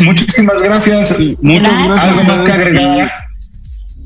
[0.02, 1.20] muchísimas gracias.
[1.41, 2.04] muchas gracias.
[2.04, 3.12] ¿Algo más que agregar?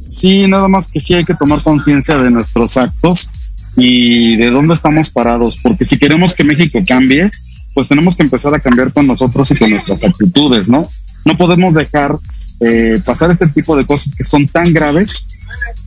[0.07, 3.29] Sí, nada más que sí hay que tomar conciencia de nuestros actos
[3.75, 7.27] y de dónde estamos parados, porque si queremos que México cambie,
[7.73, 10.87] pues tenemos que empezar a cambiar con nosotros y con nuestras actitudes, ¿no?
[11.25, 12.15] No podemos dejar
[12.59, 15.25] eh, pasar este tipo de cosas que son tan graves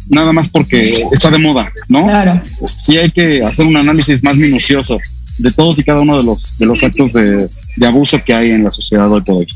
[0.08, 2.00] nada más porque está de moda, ¿no?
[2.02, 2.40] Claro.
[2.76, 4.98] Sí hay que hacer un análisis más minucioso
[5.38, 8.50] de todos y cada uno de los de los actos de, de abuso que hay
[8.50, 9.46] en la sociedad hoy por hoy.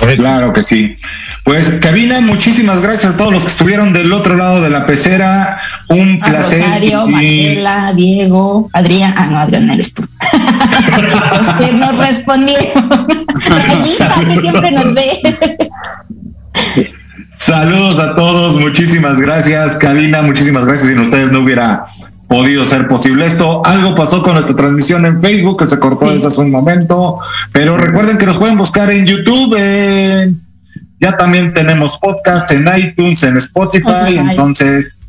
[0.00, 0.96] Claro que sí.
[1.44, 5.58] Pues Cabina, muchísimas gracias a todos los que estuvieron del otro lado de la pecera.
[5.88, 6.62] Un placer.
[6.62, 9.14] Rosario, Marcela, Diego, Adrián.
[9.16, 10.02] Ah, no, Adrián eres tú.
[11.30, 13.06] Los que nos respondieron.
[14.26, 15.10] que siempre nos ve.
[17.38, 20.88] Saludos a todos, muchísimas gracias, Karina, muchísimas gracias.
[20.88, 21.86] Sin ustedes no hubiera
[22.28, 23.64] podido ser posible esto.
[23.64, 27.18] Algo pasó con nuestra transmisión en Facebook que se cortó desde hace un momento,
[27.52, 29.56] pero recuerden que nos pueden buscar en YouTube.
[31.00, 35.00] ya también tenemos podcast en iTunes, en Spotify, entonces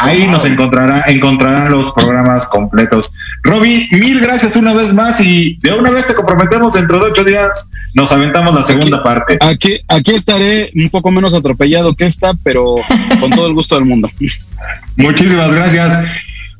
[0.00, 3.12] Ahí nos encontrará, encontrarán los programas completos.
[3.42, 7.24] Roby, mil gracias una vez más y de una vez te comprometemos dentro de ocho
[7.24, 9.38] días nos aventamos la segunda parte.
[9.40, 12.76] Aquí, aquí estaré un poco menos atropellado que esta, pero
[13.18, 14.08] con todo el gusto del mundo.
[14.96, 16.04] Muchísimas gracias.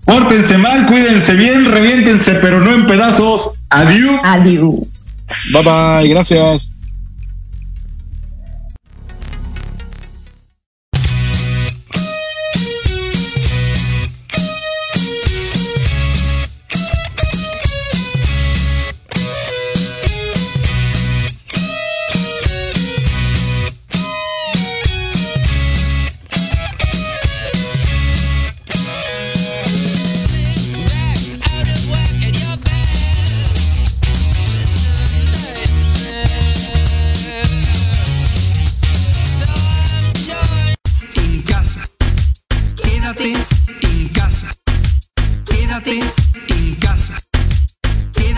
[0.04, 3.60] Pórtense mal, cuídense bien, reviéntense, pero no en pedazos.
[3.70, 4.20] Adiós.
[4.24, 5.04] Adiós.
[5.52, 6.70] Bye bye, gracias.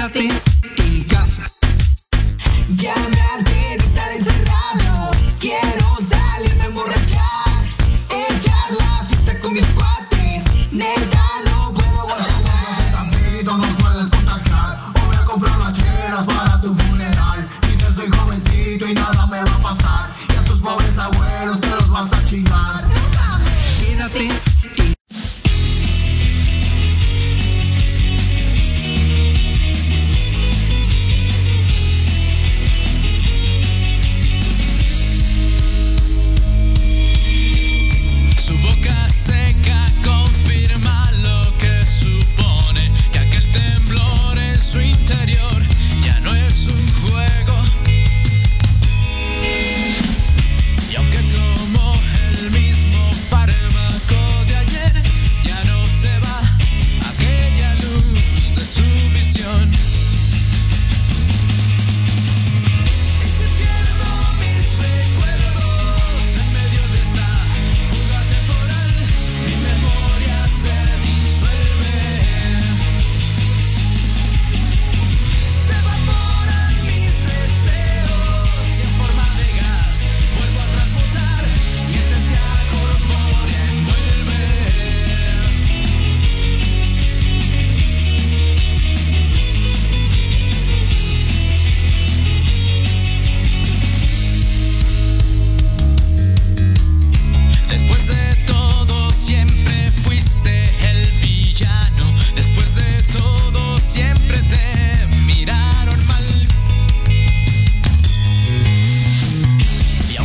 [0.09, 0.49] cuídate.